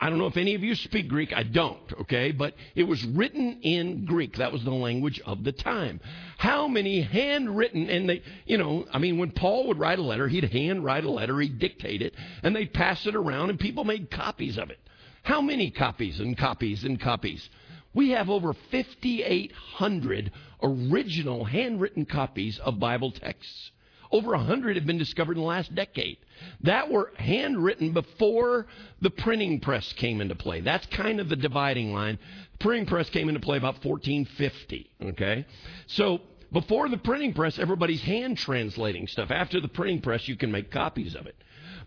I 0.00 0.08
don't 0.08 0.18
know 0.18 0.26
if 0.26 0.36
any 0.36 0.54
of 0.54 0.62
you 0.62 0.74
speak 0.74 1.08
Greek. 1.08 1.32
I 1.32 1.42
don't, 1.42 1.92
okay? 2.00 2.32
But 2.32 2.54
it 2.74 2.84
was 2.84 3.04
written 3.04 3.60
in 3.62 4.04
Greek. 4.04 4.36
That 4.36 4.52
was 4.52 4.64
the 4.64 4.70
language 4.70 5.20
of 5.24 5.44
the 5.44 5.52
time. 5.52 6.00
How 6.38 6.68
many 6.68 7.00
handwritten, 7.02 7.88
and 7.88 8.08
they, 8.08 8.22
you 8.46 8.58
know, 8.58 8.86
I 8.92 8.98
mean, 8.98 9.18
when 9.18 9.30
Paul 9.30 9.68
would 9.68 9.78
write 9.78 9.98
a 9.98 10.02
letter, 10.02 10.28
he'd 10.28 10.44
handwrite 10.44 11.04
a 11.04 11.10
letter, 11.10 11.40
he'd 11.40 11.58
dictate 11.58 12.02
it, 12.02 12.14
and 12.42 12.54
they'd 12.54 12.72
pass 12.72 13.06
it 13.06 13.14
around, 13.14 13.50
and 13.50 13.58
people 13.58 13.84
made 13.84 14.10
copies 14.10 14.58
of 14.58 14.70
it. 14.70 14.78
How 15.22 15.40
many 15.40 15.70
copies 15.70 16.20
and 16.20 16.36
copies 16.36 16.84
and 16.84 17.00
copies? 17.00 17.48
We 17.94 18.10
have 18.10 18.28
over 18.28 18.52
5,800 18.52 20.32
original 20.62 21.44
handwritten 21.44 22.04
copies 22.06 22.58
of 22.58 22.80
Bible 22.80 23.12
texts. 23.12 23.70
Over 24.14 24.34
a 24.34 24.38
hundred 24.38 24.76
have 24.76 24.86
been 24.86 24.96
discovered 24.96 25.32
in 25.32 25.42
the 25.42 25.48
last 25.48 25.74
decade. 25.74 26.18
That 26.60 26.88
were 26.88 27.10
handwritten 27.16 27.92
before 27.92 28.68
the 29.00 29.10
printing 29.10 29.58
press 29.58 29.92
came 29.94 30.20
into 30.20 30.36
play. 30.36 30.60
That's 30.60 30.86
kind 30.86 31.18
of 31.18 31.28
the 31.28 31.34
dividing 31.34 31.92
line. 31.92 32.20
The 32.52 32.58
printing 32.58 32.86
press 32.86 33.10
came 33.10 33.28
into 33.28 33.40
play 33.40 33.56
about 33.56 33.84
1450. 33.84 34.88
Okay, 35.02 35.44
so 35.88 36.20
before 36.52 36.88
the 36.88 36.96
printing 36.96 37.34
press, 37.34 37.58
everybody's 37.58 38.02
hand 38.02 38.38
translating 38.38 39.08
stuff. 39.08 39.32
After 39.32 39.60
the 39.60 39.66
printing 39.66 40.00
press, 40.00 40.28
you 40.28 40.36
can 40.36 40.52
make 40.52 40.70
copies 40.70 41.16
of 41.16 41.26
it. 41.26 41.34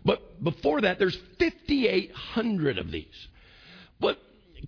But 0.04 0.44
before 0.44 0.82
that, 0.82 0.98
there's 0.98 1.16
5,800 1.38 2.76
of 2.76 2.90
these. 2.90 3.28
But 4.00 4.18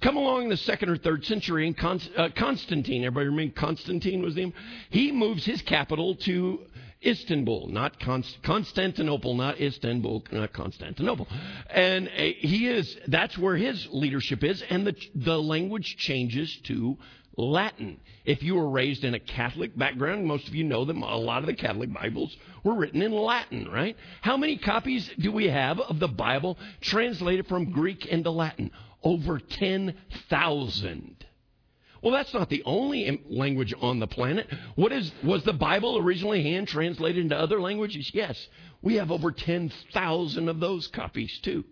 come 0.00 0.16
along 0.16 0.44
in 0.44 0.48
the 0.48 0.56
second 0.56 0.88
or 0.88 0.96
third 0.96 1.26
century, 1.26 1.66
and 1.66 1.76
Const- 1.76 2.10
uh, 2.16 2.30
Constantine, 2.34 3.04
everybody 3.04 3.26
remember 3.26 3.52
Constantine 3.54 4.22
was 4.22 4.34
the 4.34 4.42
name? 4.42 4.54
He 4.88 5.12
moves 5.12 5.44
his 5.44 5.60
capital 5.62 6.14
to 6.16 6.60
Istanbul, 7.04 7.68
not 7.68 7.98
Const- 7.98 8.42
Constantinople, 8.42 9.34
not 9.34 9.60
Istanbul, 9.60 10.24
not 10.32 10.52
Constantinople. 10.52 11.28
And 11.70 12.08
uh, 12.08 12.10
he 12.38 12.68
is, 12.68 12.96
that's 13.08 13.38
where 13.38 13.56
his 13.56 13.88
leadership 13.90 14.44
is, 14.44 14.62
and 14.68 14.86
the, 14.86 14.94
the 15.14 15.40
language 15.40 15.96
changes 15.96 16.54
to 16.64 16.98
Latin. 17.36 18.00
If 18.26 18.42
you 18.42 18.54
were 18.54 18.68
raised 18.68 19.04
in 19.04 19.14
a 19.14 19.20
Catholic 19.20 19.76
background, 19.76 20.26
most 20.26 20.46
of 20.48 20.54
you 20.54 20.64
know 20.64 20.84
that 20.84 20.96
a 20.96 21.16
lot 21.16 21.42
of 21.42 21.46
the 21.46 21.54
Catholic 21.54 21.92
Bibles 21.92 22.36
were 22.64 22.74
written 22.74 23.00
in 23.00 23.12
Latin, 23.12 23.68
right? 23.70 23.96
How 24.20 24.36
many 24.36 24.58
copies 24.58 25.10
do 25.18 25.32
we 25.32 25.48
have 25.48 25.80
of 25.80 26.00
the 26.00 26.08
Bible 26.08 26.58
translated 26.82 27.46
from 27.46 27.70
Greek 27.70 28.04
into 28.06 28.30
Latin? 28.30 28.70
Over 29.02 29.38
10,000. 29.38 31.19
Well, 32.02 32.12
that's 32.12 32.32
not 32.32 32.48
the 32.48 32.62
only 32.64 33.22
language 33.28 33.74
on 33.80 33.98
the 33.98 34.06
planet. 34.06 34.46
What 34.74 34.92
is, 34.92 35.12
was 35.22 35.44
the 35.44 35.52
Bible 35.52 35.98
originally 35.98 36.42
hand 36.42 36.68
translated 36.68 37.22
into 37.22 37.36
other 37.36 37.60
languages? 37.60 38.10
Yes. 38.14 38.48
We 38.82 38.94
have 38.94 39.10
over 39.10 39.30
10,000 39.30 40.48
of 40.48 40.60
those 40.60 40.86
copies 40.86 41.38
too. 41.40 41.64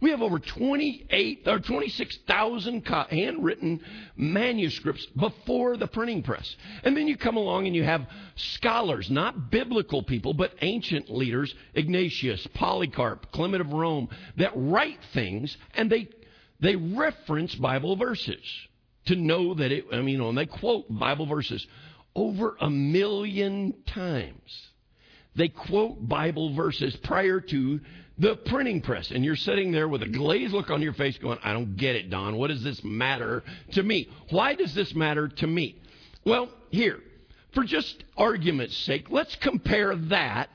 We 0.00 0.10
have 0.10 0.22
over 0.22 0.38
28 0.38 1.42
or 1.46 1.58
26,000 1.58 2.86
handwritten 3.10 3.80
manuscripts 4.16 5.04
before 5.06 5.76
the 5.76 5.88
printing 5.88 6.22
press. 6.22 6.56
And 6.84 6.96
then 6.96 7.08
you 7.08 7.16
come 7.16 7.36
along 7.36 7.66
and 7.66 7.74
you 7.74 7.82
have 7.82 8.06
scholars, 8.36 9.10
not 9.10 9.50
biblical 9.50 10.04
people, 10.04 10.34
but 10.34 10.54
ancient 10.60 11.10
leaders, 11.10 11.52
Ignatius, 11.74 12.46
Polycarp, 12.54 13.32
Clement 13.32 13.60
of 13.60 13.72
Rome, 13.72 14.08
that 14.36 14.52
write 14.54 15.00
things 15.14 15.56
and 15.74 15.90
they 15.90 16.08
they 16.60 16.74
reference 16.74 17.54
Bible 17.54 17.94
verses 17.96 18.42
to 19.08 19.16
know 19.16 19.54
that 19.54 19.72
it, 19.72 19.86
I 19.92 19.96
mean, 19.96 20.08
you 20.08 20.18
know, 20.18 20.28
and 20.30 20.38
they 20.38 20.46
quote 20.46 20.86
Bible 20.88 21.26
verses 21.26 21.66
over 22.14 22.56
a 22.60 22.70
million 22.70 23.74
times. 23.86 24.70
They 25.36 25.48
quote 25.48 26.08
Bible 26.08 26.54
verses 26.54 26.96
prior 26.96 27.40
to 27.40 27.80
the 28.18 28.36
printing 28.36 28.80
press. 28.80 29.10
And 29.10 29.24
you're 29.24 29.36
sitting 29.36 29.70
there 29.72 29.88
with 29.88 30.02
a 30.02 30.08
glazed 30.08 30.52
look 30.52 30.70
on 30.70 30.82
your 30.82 30.94
face 30.94 31.16
going, 31.18 31.38
I 31.44 31.52
don't 31.52 31.76
get 31.76 31.94
it, 31.94 32.10
Don. 32.10 32.36
What 32.36 32.48
does 32.48 32.62
this 32.62 32.82
matter 32.82 33.44
to 33.72 33.82
me? 33.82 34.08
Why 34.30 34.54
does 34.54 34.74
this 34.74 34.94
matter 34.94 35.28
to 35.28 35.46
me? 35.46 35.80
Well, 36.24 36.48
here, 36.70 36.98
for 37.54 37.64
just 37.64 38.02
argument's 38.16 38.76
sake, 38.78 39.06
let's 39.10 39.34
compare 39.36 39.94
that 39.94 40.50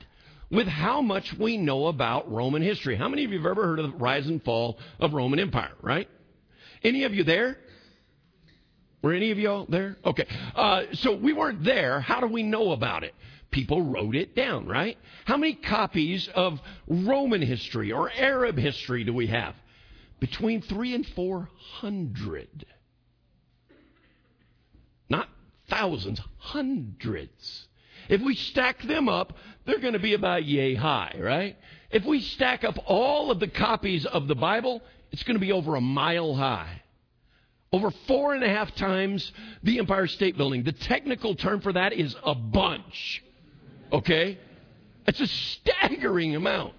with 0.51 0.68
how 0.68 1.01
much 1.01 1.34
we 1.39 1.58
know 1.58 1.88
about 1.88 2.30
Roman 2.32 2.62
history. 2.62 2.95
How 2.95 3.08
many 3.08 3.24
of 3.24 3.32
you 3.32 3.38
have 3.39 3.47
ever 3.47 3.64
heard 3.64 3.80
of 3.80 3.91
the 3.91 3.97
rise 3.97 4.28
and 4.28 4.43
fall 4.43 4.78
of 4.99 5.14
Roman 5.14 5.39
Empire, 5.39 5.72
right? 5.82 6.08
Any 6.84 7.06
of 7.06 7.14
you 7.14 7.24
there? 7.24 7.58
Were 9.04 9.14
any 9.14 9.32
of 9.32 9.38
y'all 9.38 9.66
there? 9.68 9.97
Okay. 10.06 10.26
Uh, 10.56 10.84
so 10.93 11.14
we 11.14 11.34
weren't 11.34 11.64
there. 11.64 11.99
How 11.99 12.22
do 12.22 12.28
we 12.28 12.41
know 12.41 12.72
about 12.72 13.04
it? 13.04 13.14
People 13.51 13.82
wrote 13.82 14.16
it 14.16 14.34
down, 14.34 14.66
right? 14.66 14.97
How 15.26 15.36
many 15.36 15.54
copies 15.54 16.30
of 16.34 16.60
Roman 16.88 17.41
history 17.41 17.91
or 17.91 18.10
Arab 18.10 18.58
history 18.58 19.04
do 19.04 19.14
we 19.14 19.28
have? 19.28 19.56
Between 20.22 20.62
three 20.62 20.95
and 20.95 21.06
four 21.06 21.49
hundred. 21.82 22.66
Not 25.10 25.28
thousands, 25.70 26.22
hundreds. 26.38 27.68
If 28.08 28.22
we 28.22 28.36
stack 28.36 28.82
them 28.84 29.10
up, 29.10 29.34
they're 29.66 29.80
going 29.80 29.93
to 29.93 29.99
be 29.99 30.14
about 30.14 30.45
yay 30.45 30.76
high, 30.76 31.18
right? 31.20 31.58
If 31.91 32.06
we 32.06 32.22
stack 32.22 32.64
up 32.64 32.80
all 32.86 33.32
of 33.32 33.41
the 33.41 33.49
copies 33.49 34.06
of 34.06 34.30
the 34.30 34.36
Bible, 34.36 34.82
it's 35.12 35.24
going 35.24 35.36
to 35.36 35.45
be 35.45 35.51
over 35.51 35.76
a 35.76 35.82
mile 35.82 36.34
high. 36.34 36.83
Over 37.74 37.90
four 38.08 38.36
and 38.36 38.44
a 38.44 38.50
half 38.50 38.76
times 38.76 39.32
the 39.64 39.80
Empire 39.80 40.06
State 40.06 40.38
Building. 40.38 40.62
The 40.62 40.72
technical 40.72 41.34
term 41.34 41.60
for 41.60 41.74
that 41.74 41.92
is 41.92 42.16
a 42.24 42.36
bunch. 42.36 43.24
Okay? 43.92 44.38
It's 45.08 45.20
a 45.20 45.28
staggering 45.28 46.36
amount. 46.36 46.76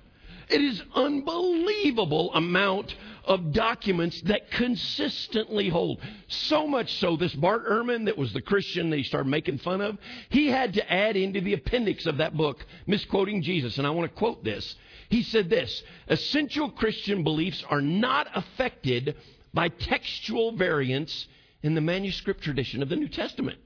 It 0.48 0.60
is 0.60 0.80
unbelievable 0.94 2.32
amount 2.34 2.94
of 3.24 3.52
documents 3.52 4.20
that 4.22 4.50
consistently 4.52 5.68
hold. 5.68 5.98
So 6.28 6.68
much 6.68 6.92
so, 6.98 7.16
this 7.16 7.34
Bart 7.34 7.66
Ehrman, 7.66 8.04
that 8.04 8.16
was 8.16 8.32
the 8.32 8.42
Christian 8.42 8.90
they 8.90 9.02
started 9.02 9.28
making 9.28 9.58
fun 9.58 9.80
of, 9.80 9.98
he 10.28 10.46
had 10.48 10.74
to 10.74 10.92
add 10.92 11.16
into 11.16 11.40
the 11.40 11.54
appendix 11.54 12.06
of 12.06 12.18
that 12.18 12.36
book, 12.36 12.64
misquoting 12.86 13.42
Jesus. 13.42 13.78
And 13.78 13.86
I 13.86 13.90
want 13.90 14.10
to 14.10 14.16
quote 14.16 14.44
this. 14.44 14.76
He 15.08 15.22
said 15.22 15.50
this 15.50 15.82
Essential 16.08 16.70
Christian 16.70 17.24
beliefs 17.24 17.64
are 17.68 17.82
not 17.82 18.28
affected 18.34 19.16
by 19.54 19.68
textual 19.68 20.52
variants 20.52 21.26
in 21.62 21.74
the 21.74 21.80
manuscript 21.80 22.42
tradition 22.42 22.82
of 22.82 22.88
the 22.88 22.96
New 22.96 23.08
Testament. 23.08 23.58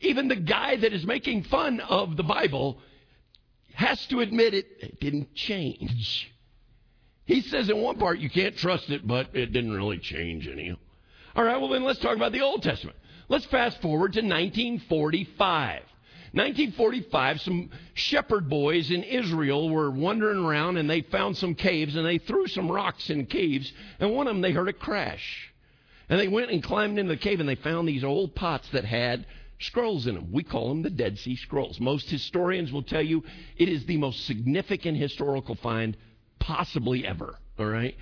Even 0.00 0.28
the 0.28 0.36
guy 0.36 0.76
that 0.76 0.92
is 0.92 1.06
making 1.06 1.44
fun 1.44 1.80
of 1.80 2.16
the 2.16 2.24
Bible 2.24 2.78
has 3.74 4.04
to 4.06 4.20
admit 4.20 4.52
it, 4.52 4.66
it 4.80 5.00
didn't 5.00 5.34
change. 5.34 6.30
He 7.24 7.40
says 7.40 7.70
in 7.70 7.80
one 7.80 7.98
part 7.98 8.18
you 8.18 8.28
can't 8.28 8.56
trust 8.56 8.90
it, 8.90 9.06
but 9.06 9.34
it 9.34 9.52
didn't 9.52 9.72
really 9.72 9.98
change 9.98 10.48
any. 10.48 10.76
All 11.34 11.44
right, 11.44 11.58
well, 11.58 11.70
then 11.70 11.84
let's 11.84 12.00
talk 12.00 12.16
about 12.16 12.32
the 12.32 12.42
Old 12.42 12.62
Testament. 12.62 12.98
Let's 13.28 13.46
fast 13.46 13.80
forward 13.80 14.12
to 14.14 14.20
1945. 14.20 15.82
1945, 16.32 17.40
some 17.42 17.70
shepherd 17.92 18.48
boys 18.48 18.90
in 18.90 19.02
Israel 19.04 19.68
were 19.68 19.90
wandering 19.90 20.42
around 20.42 20.78
and 20.78 20.88
they 20.88 21.02
found 21.02 21.36
some 21.36 21.54
caves 21.54 21.94
and 21.94 22.06
they 22.06 22.16
threw 22.16 22.46
some 22.46 22.72
rocks 22.72 23.10
in 23.10 23.26
caves 23.26 23.70
and 24.00 24.10
one 24.10 24.26
of 24.26 24.34
them 24.34 24.40
they 24.40 24.52
heard 24.52 24.68
a 24.68 24.72
crash. 24.72 25.52
And 26.08 26.18
they 26.18 26.28
went 26.28 26.50
and 26.50 26.62
climbed 26.62 26.98
into 26.98 27.14
the 27.14 27.20
cave 27.20 27.40
and 27.40 27.48
they 27.48 27.54
found 27.54 27.86
these 27.86 28.02
old 28.02 28.34
pots 28.34 28.66
that 28.70 28.86
had 28.86 29.26
scrolls 29.60 30.06
in 30.06 30.14
them. 30.14 30.32
We 30.32 30.42
call 30.42 30.70
them 30.70 30.82
the 30.82 30.90
Dead 30.90 31.18
Sea 31.18 31.36
Scrolls. 31.36 31.78
Most 31.78 32.08
historians 32.08 32.72
will 32.72 32.82
tell 32.82 33.02
you 33.02 33.24
it 33.58 33.68
is 33.68 33.84
the 33.84 33.98
most 33.98 34.24
significant 34.24 34.96
historical 34.96 35.54
find 35.56 35.96
possibly 36.38 37.06
ever. 37.06 37.36
All 37.58 37.66
right? 37.66 37.94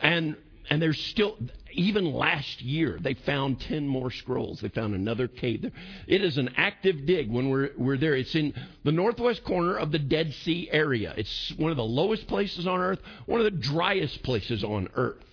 And 0.00 0.36
and 0.70 0.80
there's 0.80 0.98
still 0.98 1.36
even 1.72 2.12
last 2.12 2.62
year 2.62 2.98
they 3.00 3.14
found 3.14 3.60
10 3.60 3.86
more 3.86 4.10
scrolls. 4.10 4.60
They 4.60 4.68
found 4.68 4.94
another 4.94 5.28
cave 5.28 5.62
there. 5.62 5.72
It 6.06 6.22
is 6.22 6.38
an 6.38 6.50
active 6.56 7.04
dig 7.06 7.30
when 7.30 7.50
we're, 7.50 7.70
we're 7.76 7.98
there. 7.98 8.14
It's 8.14 8.34
in 8.34 8.54
the 8.84 8.92
northwest 8.92 9.44
corner 9.44 9.76
of 9.76 9.92
the 9.92 9.98
dead 9.98 10.32
sea 10.44 10.68
area. 10.70 11.14
It's 11.16 11.52
one 11.56 11.70
of 11.70 11.76
the 11.76 11.84
lowest 11.84 12.26
places 12.26 12.66
on 12.66 12.80
earth 12.80 13.00
one 13.26 13.40
of 13.40 13.44
the 13.44 13.58
driest 13.58 14.22
places 14.22 14.64
on 14.64 14.88
earth. 14.94 15.24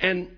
And 0.00 0.30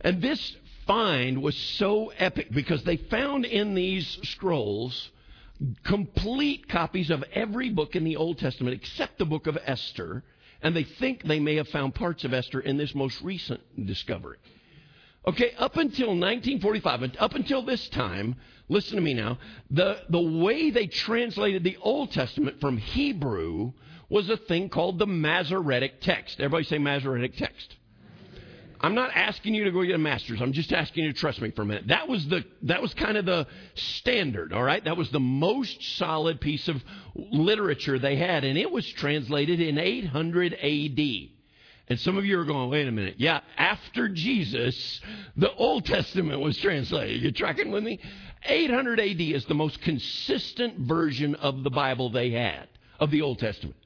and 0.00 0.22
this 0.22 0.56
find 0.86 1.42
was 1.42 1.56
so 1.56 2.08
epic 2.18 2.48
because 2.50 2.82
they 2.84 2.96
found 2.96 3.44
in 3.44 3.74
these 3.74 4.18
scrolls 4.24 5.10
complete 5.84 6.68
copies 6.68 7.10
of 7.10 7.22
every 7.34 7.68
book 7.68 7.94
in 7.94 8.02
the 8.02 8.16
old 8.16 8.38
testament 8.38 8.74
except 8.74 9.18
the 9.18 9.26
book 9.26 9.46
of 9.46 9.58
esther 9.66 10.22
and 10.62 10.74
they 10.74 10.84
think 10.84 11.22
they 11.22 11.40
may 11.40 11.56
have 11.56 11.68
found 11.68 11.94
parts 11.94 12.24
of 12.24 12.34
Esther 12.34 12.60
in 12.60 12.76
this 12.76 12.94
most 12.94 13.20
recent 13.22 13.60
discovery. 13.86 14.38
Okay, 15.26 15.52
up 15.58 15.76
until 15.76 16.08
1945, 16.08 17.16
up 17.18 17.34
until 17.34 17.62
this 17.62 17.88
time, 17.90 18.36
listen 18.68 18.96
to 18.96 19.02
me 19.02 19.12
now, 19.12 19.38
the, 19.70 20.00
the 20.08 20.20
way 20.20 20.70
they 20.70 20.86
translated 20.86 21.62
the 21.62 21.76
Old 21.82 22.10
Testament 22.12 22.60
from 22.60 22.78
Hebrew 22.78 23.72
was 24.08 24.30
a 24.30 24.36
thing 24.36 24.70
called 24.70 24.98
the 24.98 25.06
Masoretic 25.06 26.00
text. 26.00 26.40
Everybody 26.40 26.64
say 26.64 26.78
Masoretic 26.78 27.36
text. 27.36 27.76
I'm 28.82 28.94
not 28.94 29.10
asking 29.14 29.54
you 29.54 29.64
to 29.64 29.70
go 29.70 29.84
get 29.84 29.94
a 29.94 29.98
master's. 29.98 30.40
I'm 30.40 30.52
just 30.52 30.72
asking 30.72 31.04
you 31.04 31.12
to 31.12 31.18
trust 31.18 31.40
me 31.40 31.50
for 31.50 31.62
a 31.62 31.66
minute. 31.66 31.88
That 31.88 32.08
was 32.08 32.26
the 32.28 32.44
that 32.62 32.80
was 32.80 32.94
kind 32.94 33.18
of 33.18 33.26
the 33.26 33.46
standard, 33.74 34.54
all 34.54 34.62
right? 34.62 34.82
That 34.82 34.96
was 34.96 35.10
the 35.10 35.20
most 35.20 35.98
solid 35.98 36.40
piece 36.40 36.66
of 36.66 36.82
literature 37.14 37.98
they 37.98 38.16
had 38.16 38.44
and 38.44 38.56
it 38.56 38.70
was 38.70 38.86
translated 38.86 39.60
in 39.60 39.78
800 39.78 40.54
AD. 40.54 41.30
And 41.88 41.98
some 41.98 42.16
of 42.16 42.24
you 42.24 42.38
are 42.38 42.44
going, 42.44 42.70
wait 42.70 42.86
a 42.86 42.92
minute. 42.92 43.16
Yeah, 43.18 43.40
after 43.58 44.08
Jesus, 44.08 45.00
the 45.36 45.52
Old 45.54 45.84
Testament 45.84 46.40
was 46.40 46.56
translated. 46.56 47.20
You 47.20 47.32
tracking 47.32 47.72
with 47.72 47.82
me? 47.82 47.98
800 48.44 49.00
AD 49.00 49.20
is 49.20 49.44
the 49.46 49.54
most 49.54 49.80
consistent 49.82 50.78
version 50.78 51.34
of 51.34 51.64
the 51.64 51.70
Bible 51.70 52.08
they 52.08 52.30
had, 52.30 52.68
of 53.00 53.10
the 53.10 53.22
Old 53.22 53.40
Testament. 53.40 53.76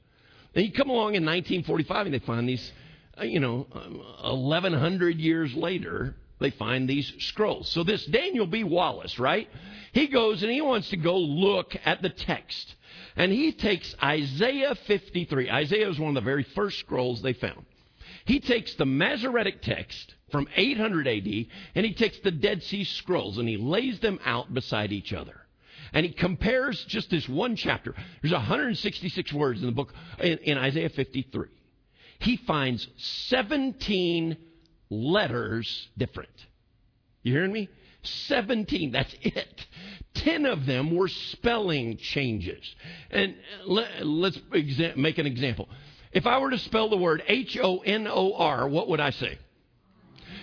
Then 0.53 0.65
you 0.65 0.71
come 0.71 0.89
along 0.89 1.15
in 1.15 1.25
1945 1.25 2.05
and 2.05 2.13
they 2.13 2.19
find 2.19 2.47
these 2.47 2.71
Uh, 3.19 3.23
you 3.23 3.39
know, 3.39 3.67
um, 3.73 4.01
1100 4.23 5.17
years 5.17 5.53
later, 5.55 6.15
they 6.39 6.51
find 6.51 6.87
these 6.87 7.11
scrolls. 7.19 7.69
So 7.69 7.83
this 7.83 8.05
Daniel 8.05 8.45
B. 8.45 8.63
Wallace, 8.63 9.17
right? 9.19 9.47
He 9.93 10.07
goes 10.07 10.43
and 10.43 10.51
he 10.51 10.61
wants 10.61 10.89
to 10.89 10.97
go 10.97 11.17
look 11.17 11.75
at 11.85 12.01
the 12.01 12.09
text. 12.09 12.75
And 13.15 13.31
he 13.31 13.53
takes 13.53 13.95
Isaiah 14.03 14.75
53. 14.87 15.49
Isaiah 15.49 15.89
is 15.89 15.99
one 15.99 16.09
of 16.09 16.15
the 16.15 16.29
very 16.29 16.43
first 16.43 16.79
scrolls 16.79 17.21
they 17.21 17.33
found. 17.33 17.65
He 18.25 18.39
takes 18.39 18.75
the 18.75 18.85
Masoretic 18.85 19.61
text 19.61 20.13
from 20.31 20.47
800 20.55 21.07
AD 21.07 21.45
and 21.75 21.85
he 21.85 21.93
takes 21.93 22.19
the 22.19 22.31
Dead 22.31 22.63
Sea 22.63 22.83
Scrolls 22.83 23.37
and 23.37 23.47
he 23.47 23.57
lays 23.57 23.99
them 23.99 24.19
out 24.25 24.53
beside 24.53 24.91
each 24.91 25.13
other. 25.13 25.41
And 25.93 26.05
he 26.05 26.11
compares 26.11 26.83
just 26.85 27.09
this 27.09 27.29
one 27.29 27.55
chapter. 27.55 27.93
There's 28.21 28.33
166 28.33 29.31
words 29.31 29.61
in 29.61 29.67
the 29.67 29.71
book, 29.71 29.93
in, 30.19 30.39
in 30.39 30.57
Isaiah 30.57 30.89
53. 30.89 31.47
He 32.25 32.37
finds 32.37 32.87
17 32.97 34.35
letters 34.89 35.87
different. 35.95 36.31
You 37.21 37.33
hearing 37.33 37.51
me? 37.51 37.69
17, 38.01 38.91
that's 38.91 39.15
it. 39.21 39.65
10 40.15 40.47
of 40.47 40.65
them 40.65 40.95
were 40.95 41.07
spelling 41.07 41.97
changes. 41.97 42.63
And 43.11 43.35
let, 43.67 43.91
us 44.01 44.39
exa- 44.51 44.97
make 44.97 45.19
an 45.19 45.27
example. 45.27 45.69
If 46.13 46.25
I 46.25 46.39
were 46.39 46.49
to 46.49 46.57
spell 46.57 46.89
the 46.89 46.97
word 46.97 47.21
H 47.27 47.59
O 47.61 47.79
N 47.79 48.07
O 48.07 48.33
R, 48.33 48.67
what 48.67 48.87
would 48.89 48.99
I 48.99 49.11
say? 49.11 49.37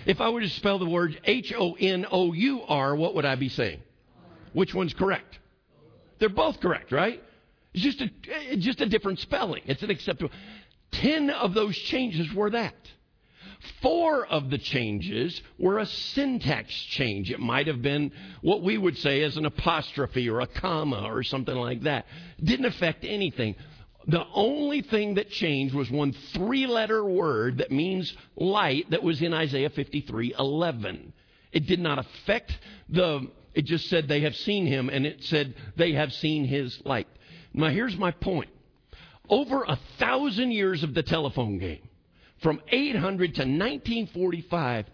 If 0.05 0.21
I 0.21 0.29
were 0.29 0.39
to 0.39 0.49
spell 0.49 0.79
the 0.79 0.85
word 0.85 1.19
H 1.25 1.51
O 1.53 1.73
N 1.73 2.05
O 2.09 2.31
U 2.31 2.61
R, 2.65 2.95
what 2.95 3.13
would 3.15 3.25
I 3.25 3.35
be 3.35 3.49
saying? 3.49 3.81
Which 4.53 4.73
one's 4.73 4.93
correct? 4.93 5.37
They're 6.19 6.29
both 6.29 6.61
correct, 6.61 6.93
right? 6.93 7.21
It's 7.73 7.83
just 7.83 7.99
a, 7.99 8.09
it's 8.25 8.63
just 8.63 8.79
a 8.79 8.85
different 8.85 9.19
spelling. 9.19 9.63
It's 9.65 9.81
an 9.83 9.89
acceptable. 9.89 10.31
Ten 10.93 11.29
of 11.29 11.53
those 11.53 11.77
changes 11.77 12.33
were 12.33 12.49
that. 12.51 12.75
Four 13.81 14.25
of 14.25 14.49
the 14.49 14.57
changes 14.57 15.41
were 15.57 15.79
a 15.79 15.85
syntax 15.85 16.73
change. 16.73 17.31
It 17.31 17.39
might 17.39 17.67
have 17.67 17.81
been 17.81 18.11
what 18.41 18.61
we 18.61 18.77
would 18.77 18.97
say 18.97 19.21
as 19.23 19.37
an 19.37 19.45
apostrophe 19.45 20.29
or 20.29 20.41
a 20.41 20.47
comma 20.47 21.09
or 21.09 21.23
something 21.23 21.55
like 21.55 21.81
that. 21.83 22.05
Didn't 22.43 22.65
affect 22.65 23.05
anything. 23.05 23.55
The 24.07 24.25
only 24.33 24.81
thing 24.81 25.15
that 25.15 25.29
changed 25.29 25.73
was 25.73 25.89
one 25.89 26.11
three 26.33 26.67
letter 26.67 27.05
word 27.05 27.59
that 27.59 27.71
means 27.71 28.13
light 28.35 28.89
that 28.89 29.01
was 29.01 29.21
in 29.21 29.33
Isaiah 29.33 29.69
53 29.69 30.35
11. 30.37 31.13
It 31.53 31.65
did 31.65 31.79
not 31.79 31.99
affect 31.99 32.57
the, 32.89 33.27
it 33.53 33.63
just 33.63 33.89
said 33.89 34.07
they 34.07 34.21
have 34.21 34.35
seen 34.35 34.65
him 34.65 34.89
and 34.89 35.05
it 35.05 35.23
said 35.23 35.55
they 35.77 35.93
have 35.93 36.11
seen 36.11 36.43
his 36.43 36.81
light. 36.83 37.07
Now 37.53 37.69
here's 37.69 37.95
my 37.95 38.11
point. 38.11 38.49
Over 39.29 39.63
a 39.63 39.79
thousand 39.99 40.51
years 40.51 40.83
of 40.83 40.93
the 40.93 41.03
telephone 41.03 41.57
game, 41.57 41.87
from 42.41 42.61
800 42.67 43.35
to 43.35 43.41
1945, 43.41 44.85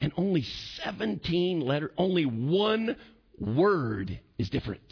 and 0.00 0.12
only 0.16 0.42
17 0.42 1.60
letter, 1.60 1.92
only 1.96 2.24
one 2.26 2.96
word 3.38 4.20
is 4.38 4.50
different. 4.50 4.82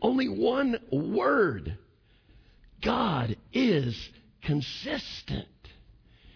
Only 0.00 0.28
one 0.28 0.78
word. 0.90 1.78
God 2.82 3.36
is 3.52 4.08
consistent. 4.42 5.46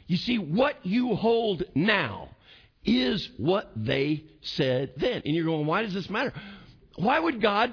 You 0.07 0.17
see, 0.17 0.39
what 0.39 0.85
you 0.85 1.15
hold 1.15 1.63
now 1.75 2.31
is 2.85 3.29
what 3.37 3.71
they 3.77 4.25
said 4.43 4.93
then. 4.97 5.23
And 5.25 5.35
you're 5.35 5.45
going, 5.45 5.67
why 5.67 5.83
does 5.83 5.95
this 5.95 6.11
matter? 6.11 6.33
Why 6.97 7.19
would 7.19 7.41
God 7.41 7.73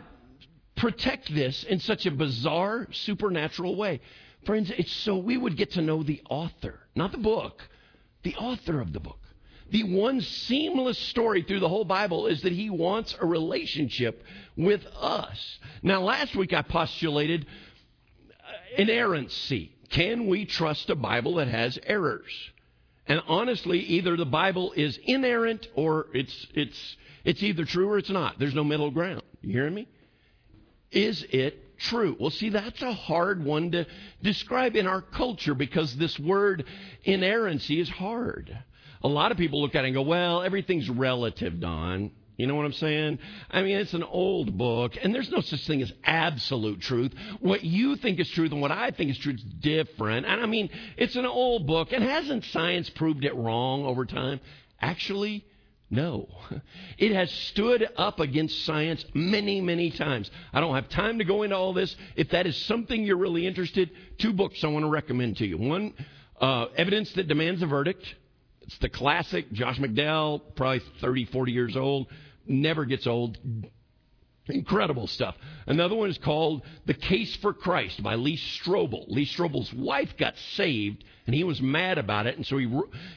protect 0.78 1.34
this 1.34 1.64
in 1.64 1.80
such 1.80 2.06
a 2.06 2.12
bizarre, 2.12 2.88
supernatural 2.92 3.76
way? 3.76 4.00
Friends, 4.46 4.72
it's 4.78 4.92
so 4.92 5.18
we 5.18 5.38
would 5.38 5.58
get 5.58 5.72
to 5.72 5.82
know 5.82 6.04
the 6.04 6.22
author, 6.30 6.80
not 6.96 7.12
the 7.12 7.18
book, 7.18 7.68
the 8.24 8.36
author 8.36 8.80
of 8.80 8.94
the 8.94 9.00
book. 9.00 9.20
The 9.70 9.84
one 9.84 10.22
seamless 10.22 10.98
story 10.98 11.42
through 11.42 11.60
the 11.60 11.68
whole 11.68 11.84
Bible 11.84 12.28
is 12.28 12.42
that 12.44 12.54
he 12.54 12.70
wants 12.70 13.16
a 13.20 13.26
relationship 13.26 14.24
with 14.56 14.86
us. 14.96 15.60
Now, 15.84 16.02
last 16.02 16.36
week 16.36 16.54
I 16.54 16.62
postulated 16.62 17.46
uh, 17.46 18.82
inerrancy. 18.82 19.76
Can 19.90 20.28
we 20.28 20.46
trust 20.46 20.90
a 20.90 20.96
Bible 20.96 21.36
that 21.36 21.50
has 21.50 21.78
errors? 21.86 22.32
And 23.08 23.22
honestly, 23.28 23.80
either 23.80 24.16
the 24.16 24.26
Bible 24.26 24.74
is 24.74 24.98
inerrant 25.04 25.68
or 25.76 26.08
it's, 26.14 26.48
it's, 26.54 26.98
it's 27.26 27.44
either 27.44 27.66
true 27.66 27.90
or 27.90 27.98
it's 27.98 28.10
not. 28.10 28.40
There's 28.40 28.56
no 28.56 28.64
middle 28.64 28.92
ground. 28.92 29.24
You 29.42 29.52
hearing 29.52 29.74
me? 29.74 29.88
Is 30.92 31.26
it 31.30 31.78
true? 31.78 32.16
Well, 32.20 32.30
see, 32.30 32.50
that's 32.50 32.82
a 32.82 32.94
hard 32.94 33.44
one 33.44 33.72
to 33.72 33.86
describe 34.22 34.76
in 34.76 34.88
our 34.88 35.02
culture 35.02 35.54
because 35.54 35.96
this 35.96 36.18
word 36.20 36.66
inerrancy 37.04 37.80
is 37.80 37.90
hard. 37.90 38.58
A 39.04 39.08
lot 39.08 39.32
of 39.32 39.38
people 39.38 39.62
look 39.62 39.76
at 39.76 39.84
it 39.84 39.88
and 39.88 39.96
go, 39.96 40.02
well, 40.02 40.42
everything's 40.42 40.90
relative, 40.90 41.60
Don. 41.60 42.12
You 42.38 42.46
know 42.46 42.54
what 42.54 42.66
I'm 42.66 42.74
saying? 42.74 43.18
I 43.50 43.64
mean, 43.64 43.78
it's 43.78 43.96
an 43.96 44.04
old 44.04 44.58
book, 44.58 44.94
and 45.02 45.14
there's 45.14 45.32
no 45.32 45.42
such 45.42 45.66
thing 45.66 45.82
as 45.82 45.92
absolute 46.04 46.82
truth. 46.82 47.12
What 47.40 47.64
you 47.64 47.96
think 47.96 48.20
is 48.20 48.30
truth 48.30 48.52
and 48.52 48.62
what 48.62 48.72
I 48.72 48.92
think 48.92 49.10
is 49.10 49.18
truth 49.18 49.38
is 49.38 49.44
different. 49.44 50.28
And 50.28 50.40
I 50.40 50.46
mean, 50.46 50.70
it's 50.98 51.16
an 51.16 51.26
old 51.26 51.66
book, 51.66 51.92
and 51.92 52.04
hasn't 52.04 52.46
science 52.46 52.92
proved 52.92 53.26
it 53.26 53.36
wrong 53.36 53.86
over 53.86 54.06
time? 54.06 54.40
Actually, 54.80 55.46
no. 55.90 56.28
It 56.98 57.14
has 57.14 57.30
stood 57.32 57.88
up 57.96 58.20
against 58.20 58.66
science 58.66 59.06
many, 59.14 59.62
many 59.62 59.92
times. 59.92 60.32
I 60.52 60.60
don't 60.60 60.74
have 60.74 60.90
time 60.90 61.20
to 61.20 61.26
go 61.26 61.44
into 61.44 61.56
all 61.56 61.74
this. 61.74 61.96
If 62.16 62.30
that 62.32 62.48
is 62.48 62.58
something 62.66 63.04
you're 63.04 63.18
really 63.18 63.46
interested, 63.46 63.92
two 64.18 64.34
books 64.34 64.64
I 64.64 64.68
want 64.68 64.84
to 64.84 64.90
recommend 64.90 65.38
to 65.38 65.46
you. 65.46 65.60
One, 65.60 65.94
uh, 66.42 66.66
Evidence 66.76 67.14
That 67.14 67.28
Demands 67.28 67.62
a 67.62 67.68
Verdict. 67.68 68.04
It's 68.62 68.80
the 68.80 68.90
classic, 68.90 69.52
Josh 69.52 69.78
McDowell, 69.78 70.42
probably 70.56 70.82
30, 71.00 71.26
40 71.26 71.52
years 71.52 71.78
old 71.78 72.08
never 72.48 72.86
gets 72.86 73.08
old. 73.08 73.38
Incredible 74.50 75.08
stuff. 75.08 75.36
Another 75.66 75.96
one 75.96 76.10
is 76.10 76.18
called 76.18 76.62
The 76.86 76.94
Case 76.94 77.36
for 77.38 77.54
Christ 77.54 78.02
by 78.02 78.16
Lee 78.16 78.38
Strobel. 78.38 79.06
Lee 79.08 79.26
Strobel's 79.26 79.74
wife 79.74 80.16
got 80.18 80.38
saved, 80.56 81.04
and 81.26 81.36
he 81.36 81.44
was 81.44 81.62
mad 81.62 81.98
about 81.98 82.28
it, 82.28 82.38
and 82.38 82.46
so 82.46 82.58
he 82.58 82.70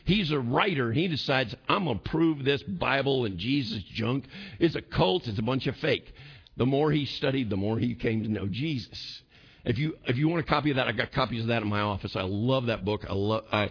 he's 0.05 0.33
a 0.33 0.41
writer, 0.41 0.89
and 0.89 0.97
he 0.97 1.09
decides, 1.09 1.55
I'm 1.68 1.85
going 1.85 1.99
to 1.99 2.11
prove 2.11 2.45
this 2.45 2.62
Bible 2.62 3.24
and 3.24 3.39
Jesus 3.39 3.83
junk 3.85 4.24
is 4.59 4.74
a 4.74 4.83
cult, 4.83 5.28
it's 5.28 5.39
a 5.39 5.43
bunch 5.43 5.66
of 5.66 5.76
fake. 5.76 6.12
The 6.57 6.66
more 6.66 6.91
he 6.91 7.07
studied, 7.07 7.49
the 7.49 7.57
more 7.57 7.78
he 7.78 7.95
came 7.95 8.22
to 8.22 8.28
know 8.28 8.47
Jesus. 8.47 9.22
If 9.64 9.78
you 9.78 9.97
if 10.07 10.16
you 10.16 10.28
want 10.28 10.41
a 10.41 10.49
copy 10.49 10.70
of 10.70 10.76
that, 10.76 10.89
I 10.89 10.93
got 10.93 11.12
copies 11.12 11.43
of 11.43 11.49
that 11.49 11.62
in 11.62 11.68
my 11.68 11.81
office. 11.81 12.16
I 12.16 12.22
love 12.22 12.66
that 12.66 12.85
book. 12.85 13.05
I 13.09 13.12
love 13.12 13.45
I 13.53 13.70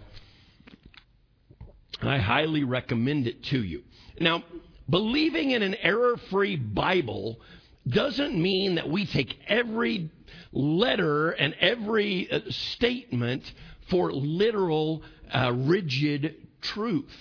I 2.02 2.18
highly 2.18 2.64
recommend 2.64 3.26
it 3.26 3.44
to 3.44 3.62
you. 3.62 3.82
Now, 4.18 4.42
Believing 4.90 5.52
in 5.52 5.62
an 5.62 5.76
error 5.76 6.16
free 6.30 6.56
Bible 6.56 7.40
doesn't 7.88 8.36
mean 8.36 8.74
that 8.74 8.88
we 8.88 9.06
take 9.06 9.38
every 9.46 10.10
letter 10.52 11.30
and 11.30 11.54
every 11.60 12.30
uh, 12.30 12.40
statement 12.48 13.50
for 13.88 14.12
literal, 14.12 15.02
uh, 15.32 15.52
rigid 15.54 16.36
truth. 16.60 17.14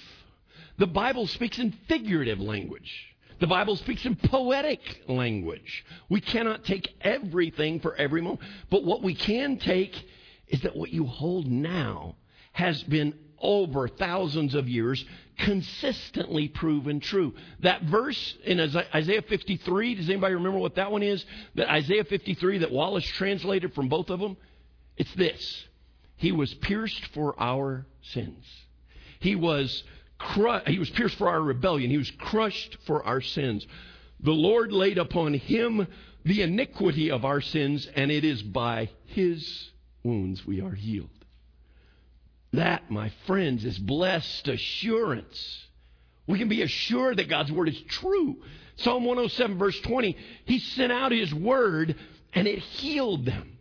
The 0.78 0.88
Bible 0.88 1.28
speaks 1.28 1.60
in 1.60 1.72
figurative 1.88 2.40
language. 2.40 3.10
The 3.40 3.48
Bible 3.48 3.76
speaks 3.76 4.06
in 4.06 4.16
poetic 4.16 5.04
language. 5.08 5.86
We 6.10 6.22
cannot 6.22 6.66
take 6.66 6.94
everything 7.02 7.80
for 7.80 7.96
every 7.96 8.22
moment. 8.22 8.42
But 8.70 8.84
what 8.84 9.02
we 9.02 9.16
can 9.16 9.58
take 9.58 9.96
is 10.48 10.62
that 10.62 10.76
what 10.76 10.92
you 10.92 11.06
hold 11.06 11.48
now 11.48 12.16
has 12.52 12.84
been 12.84 13.14
over 13.42 13.88
thousands 13.88 14.56
of 14.56 14.68
years 14.68 15.04
consistently 15.38 16.48
proven 16.48 17.00
true. 17.00 17.34
That 17.62 17.84
verse 17.84 18.36
in 18.44 18.60
Isaiah 18.60 19.22
53, 19.22 19.96
does 19.96 20.10
anybody 20.10 20.36
remember 20.36 20.60
what 20.60 20.76
that 20.76 20.92
one 20.92 21.04
is? 21.04 21.26
That 21.56 21.72
Isaiah 21.72 22.04
53 22.04 22.60
that 22.60 22.72
Wallace 22.72 23.06
translated 23.06 23.74
from 23.74 23.90
both 23.90 24.10
of 24.10 24.20
them? 24.20 24.38
It's 24.98 25.14
this 25.16 25.66
He 26.18 26.32
was 26.32 26.54
pierced 26.54 27.06
for 27.14 27.40
our 27.40 27.86
sins. 28.02 28.46
He 29.20 29.36
was, 29.36 29.84
cru- 30.18 30.62
he 30.68 30.80
was 30.80 30.90
pierced 30.90 31.18
for 31.18 31.30
our 31.30 31.42
rebellion. 31.42 31.90
He 31.90 31.98
was 31.98 32.12
crushed 32.12 32.78
for 32.86 33.04
our 33.04 33.22
sins. 33.22 33.66
The 34.22 34.32
Lord 34.32 34.72
laid 34.72 34.98
upon 34.98 35.34
him 35.34 35.88
the 36.26 36.42
iniquity 36.42 37.12
of 37.12 37.24
our 37.24 37.42
sins, 37.42 37.88
and 37.96 38.12
it 38.12 38.26
is 38.26 38.44
by 38.44 38.90
his 39.06 39.70
wounds 40.04 40.46
we 40.46 40.62
are 40.62 40.74
healed. 40.74 41.10
That, 42.54 42.89
my 42.89 43.12
friends, 43.28 43.64
is 43.66 43.78
blessed 43.78 44.47
assurance. 44.47 45.66
We 46.28 46.39
can 46.39 46.50
be 46.50 46.62
assured 46.62 47.18
that 47.18 47.30
God's 47.30 47.52
word 47.52 47.70
is 47.70 47.82
true. 47.89 48.38
Psalm 48.78 49.04
107, 49.04 49.58
verse 49.58 49.80
20, 49.82 50.16
He 50.45 50.60
sent 50.60 50.91
out 50.91 51.12
His 51.12 51.34
word 51.34 51.95
and 52.34 52.47
it 52.47 52.60
healed 52.60 53.26
them. 53.26 53.58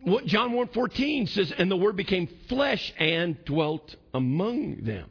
What 0.00 0.26
John 0.26 0.52
1:14 0.52 1.28
says, 1.28 1.52
and 1.56 1.70
the 1.70 1.76
word 1.76 1.96
became 1.96 2.28
flesh 2.48 2.92
and 2.98 3.44
dwelt 3.44 3.94
among 4.14 4.82
them. 4.82 5.10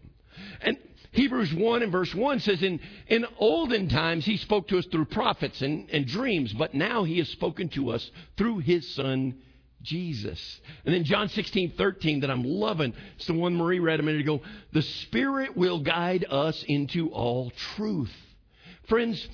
And 0.61 0.77
Hebrews 1.11 1.53
1 1.53 1.83
and 1.83 1.91
verse 1.91 2.13
1 2.13 2.39
says, 2.39 2.63
in, 2.63 2.79
in 3.07 3.25
olden 3.37 3.89
times 3.89 4.25
he 4.25 4.37
spoke 4.37 4.67
to 4.69 4.77
us 4.77 4.85
through 4.85 5.05
prophets 5.05 5.61
and, 5.61 5.89
and 5.91 6.05
dreams, 6.05 6.53
but 6.53 6.73
now 6.73 7.03
he 7.03 7.17
has 7.19 7.29
spoken 7.29 7.69
to 7.69 7.91
us 7.91 8.09
through 8.37 8.59
his 8.59 8.87
son 8.95 9.35
Jesus. 9.85 10.61
And 10.85 10.93
then 10.93 11.03
John 11.03 11.29
16, 11.29 11.73
13 11.77 12.21
that 12.21 12.31
I'm 12.31 12.43
loving. 12.43 12.93
It's 13.15 13.27
the 13.27 13.33
one 13.33 13.55
Marie 13.55 13.79
read 13.79 13.99
a 13.99 14.03
minute 14.03 14.21
ago. 14.21 14.41
The 14.73 14.81
Spirit 14.81 15.55
will 15.55 15.79
guide 15.79 16.25
us 16.29 16.63
into 16.67 17.09
all 17.09 17.51
truth. 17.75 18.13
Friends, 18.87 19.27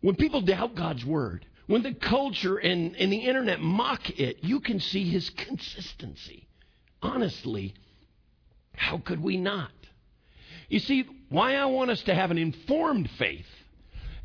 when 0.00 0.16
people 0.16 0.40
doubt 0.40 0.74
God's 0.74 1.04
Word, 1.04 1.46
when 1.66 1.82
the 1.82 1.94
culture 1.94 2.56
and, 2.56 2.96
and 2.96 3.12
the 3.12 3.18
internet 3.18 3.60
mock 3.60 4.08
it, 4.18 4.42
you 4.42 4.60
can 4.60 4.80
see 4.80 5.08
His 5.08 5.30
consistency. 5.30 6.48
Honestly, 7.02 7.74
how 8.74 8.98
could 8.98 9.22
we 9.22 9.36
not? 9.36 9.70
You 10.68 10.80
see, 10.80 11.04
why 11.28 11.54
I 11.54 11.66
want 11.66 11.90
us 11.90 12.02
to 12.02 12.14
have 12.14 12.30
an 12.30 12.38
informed 12.38 13.10
faith 13.18 13.46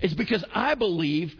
is 0.02 0.14
because 0.14 0.44
I 0.54 0.76
believe 0.76 1.34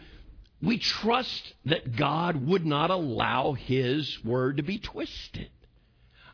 we 0.64 0.78
trust 0.78 1.54
that 1.66 1.96
God 1.96 2.46
would 2.46 2.64
not 2.64 2.90
allow 2.90 3.52
His 3.52 4.22
word 4.24 4.56
to 4.56 4.62
be 4.62 4.78
twisted. 4.78 5.50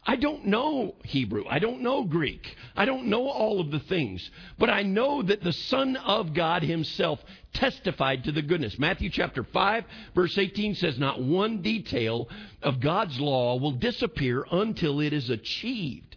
I 0.07 0.17
don't 0.17 0.47
know 0.47 0.95
Hebrew. 1.05 1.45
I 1.49 1.59
don't 1.59 1.83
know 1.83 2.05
Greek. 2.05 2.57
I 2.75 2.87
don't 2.87 3.07
know 3.07 3.29
all 3.29 3.61
of 3.61 3.71
the 3.71 3.81
things. 3.81 4.31
But 4.59 4.71
I 4.71 4.83
know 4.83 5.23
that 5.23 5.43
the 5.43 5.53
Son 5.53 5.97
of 5.97 6.33
God 6.33 6.63
Himself 6.63 7.21
testified 7.53 8.25
to 8.25 8.33
the 8.33 8.43
goodness. 8.43 8.79
Matthew 8.79 9.11
chapter 9.11 9.45
5, 9.45 9.85
verse 10.15 10.39
18 10.39 10.75
says, 10.77 10.99
Not 10.99 11.23
one 11.23 11.61
detail 11.61 12.29
of 12.63 12.81
God's 12.81 13.21
law 13.21 13.57
will 13.57 13.73
disappear 13.73 14.47
until 14.51 15.01
it 15.01 15.13
is 15.13 15.29
achieved. 15.29 16.17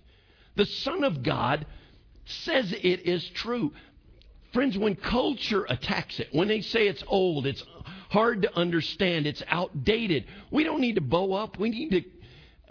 The 0.55 0.65
Son 0.65 1.03
of 1.03 1.21
God 1.21 1.65
says 2.25 2.71
it 2.71 3.05
is 3.05 3.27
true. 3.29 3.73
Friends, 4.53 4.77
when 4.77 4.95
culture 4.95 5.65
attacks 5.67 6.19
it, 6.19 6.29
when 6.31 6.47
they 6.47 6.61
say 6.61 6.87
it's 6.87 7.03
old, 7.07 7.47
it's 7.47 7.63
hard 8.13 8.43
to 8.43 8.55
understand, 8.55 9.25
it's 9.25 9.43
outdated, 9.47 10.25
we 10.51 10.63
don't 10.63 10.79
need 10.79 10.95
to 10.95 11.01
bow 11.01 11.33
up. 11.33 11.57
We 11.59 11.69
need 11.69 11.89
to 11.91 12.03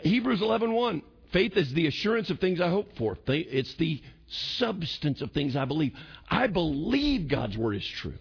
Hebrews 0.09 0.40
11:1. 0.40 1.03
Faith 1.32 1.57
is 1.57 1.72
the 1.72 1.86
assurance 1.86 2.30
of 2.30 2.38
things 2.38 2.61
I 2.61 2.68
hope 2.68 2.97
for. 2.97 3.16
It's 3.26 3.74
the 3.74 4.03
substance 4.28 5.20
of 5.20 5.32
things 5.32 5.57
I 5.57 5.64
believe. 5.64 5.95
I 6.28 6.47
believe 6.47 7.28
God's 7.28 7.57
word 7.57 7.76
is 7.76 7.86
true. 7.86 8.14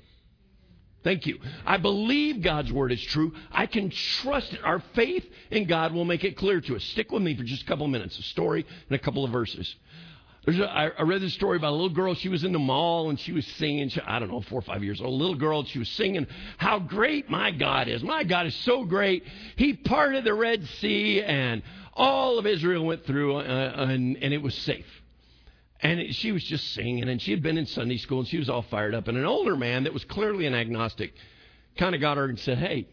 Thank 1.03 1.25
you. 1.25 1.39
I 1.65 1.77
believe 1.77 2.41
God's 2.41 2.71
word 2.71 2.91
is 2.91 3.01
true. 3.01 3.33
I 3.51 3.65
can 3.65 3.89
trust 3.89 4.53
it. 4.53 4.59
Our 4.63 4.79
faith 4.93 5.27
in 5.49 5.65
God 5.65 5.93
will 5.93 6.05
make 6.05 6.23
it 6.23 6.37
clear 6.37 6.61
to 6.61 6.75
us. 6.75 6.83
Stick 6.83 7.11
with 7.11 7.23
me 7.23 7.35
for 7.35 7.43
just 7.43 7.63
a 7.63 7.65
couple 7.65 7.85
of 7.85 7.91
minutes. 7.91 8.19
A 8.19 8.23
story 8.23 8.65
and 8.87 8.95
a 8.95 8.99
couple 8.99 9.25
of 9.25 9.31
verses. 9.31 9.75
A, 10.47 10.51
I 10.97 11.03
read 11.03 11.21
this 11.21 11.33
story 11.33 11.57
about 11.57 11.69
a 11.69 11.75
little 11.75 11.89
girl. 11.89 12.15
She 12.15 12.29
was 12.29 12.43
in 12.43 12.51
the 12.51 12.59
mall 12.59 13.09
and 13.09 13.19
she 13.19 13.31
was 13.31 13.45
singing. 13.45 13.89
She, 13.89 14.01
I 14.01 14.17
don't 14.19 14.29
know, 14.31 14.41
four 14.41 14.59
or 14.59 14.63
five 14.63 14.83
years 14.83 14.99
old. 14.99 15.19
Little 15.19 15.35
girl. 15.35 15.63
She 15.65 15.79
was 15.79 15.89
singing 15.89 16.25
how 16.57 16.79
great 16.79 17.29
my 17.29 17.51
God 17.51 17.87
is. 17.87 18.01
My 18.01 18.23
God 18.23 18.47
is 18.47 18.55
so 18.55 18.83
great. 18.83 19.23
He 19.55 19.73
parted 19.73 20.23
the 20.23 20.33
Red 20.33 20.65
Sea 20.79 21.21
and 21.21 21.61
all 21.93 22.39
of 22.39 22.47
Israel 22.47 22.85
went 22.85 23.05
through 23.05 23.35
uh, 23.37 23.41
and, 23.41 24.17
and 24.17 24.33
it 24.33 24.41
was 24.41 24.55
safe. 24.55 24.87
And 25.83 26.13
she 26.13 26.31
was 26.31 26.43
just 26.43 26.73
singing, 26.73 27.09
and 27.09 27.19
she 27.19 27.31
had 27.31 27.41
been 27.41 27.57
in 27.57 27.65
Sunday 27.65 27.97
school, 27.97 28.19
and 28.19 28.27
she 28.27 28.37
was 28.37 28.51
all 28.51 28.61
fired 28.61 28.93
up. 28.93 29.07
And 29.07 29.17
an 29.17 29.25
older 29.25 29.55
man 29.55 29.85
that 29.85 29.93
was 29.93 30.05
clearly 30.05 30.45
an 30.45 30.53
agnostic 30.53 31.11
kind 31.75 31.95
of 31.95 32.01
got 32.01 32.17
her 32.17 32.25
and 32.25 32.37
said, 32.37 32.59
"Hey, 32.59 32.87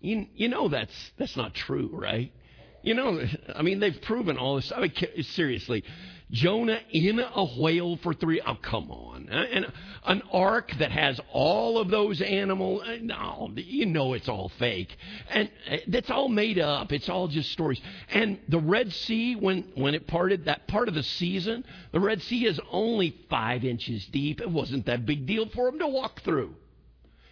you, 0.00 0.26
you 0.34 0.48
know 0.48 0.68
that's 0.68 1.12
that's 1.18 1.36
not 1.36 1.52
true, 1.52 1.90
right? 1.92 2.32
You 2.82 2.94
know, 2.94 3.22
I 3.54 3.60
mean, 3.60 3.80
they've 3.80 4.00
proven 4.00 4.38
all 4.38 4.56
this. 4.56 4.72
I 4.74 4.80
mean, 4.80 4.92
seriously, 5.22 5.84
Jonah 6.32 6.80
in 6.90 7.20
a 7.20 7.44
whale 7.58 7.98
for 7.98 8.14
three. 8.14 8.40
Oh, 8.40 8.54
come 8.54 8.90
on. 8.90 9.28
And 9.28 9.66
an 10.04 10.22
ark 10.32 10.72
that 10.78 10.90
has 10.90 11.20
all 11.30 11.78
of 11.78 11.88
those 11.88 12.20
animals. 12.22 12.82
Uh, 12.82 12.96
no, 13.02 13.50
you 13.54 13.86
know 13.86 14.14
it's 14.14 14.28
all 14.28 14.50
fake. 14.58 14.96
And 15.28 15.50
uh, 15.70 15.76
that's 15.88 16.10
all 16.10 16.28
made 16.28 16.58
up. 16.58 16.90
It's 16.90 17.08
all 17.08 17.28
just 17.28 17.52
stories. 17.52 17.80
And 18.10 18.38
the 18.48 18.58
Red 18.58 18.92
Sea, 18.92 19.36
when, 19.36 19.72
when 19.74 19.94
it 19.94 20.06
parted, 20.06 20.46
that 20.46 20.66
part 20.68 20.88
of 20.88 20.94
the 20.94 21.02
season, 21.02 21.64
the 21.92 22.00
Red 22.00 22.22
Sea 22.22 22.46
is 22.46 22.58
only 22.70 23.14
five 23.28 23.64
inches 23.64 24.06
deep. 24.06 24.40
It 24.40 24.50
wasn't 24.50 24.86
that 24.86 25.04
big 25.04 25.26
deal 25.26 25.48
for 25.50 25.70
them 25.70 25.78
to 25.80 25.86
walk 25.86 26.22
through. 26.22 26.54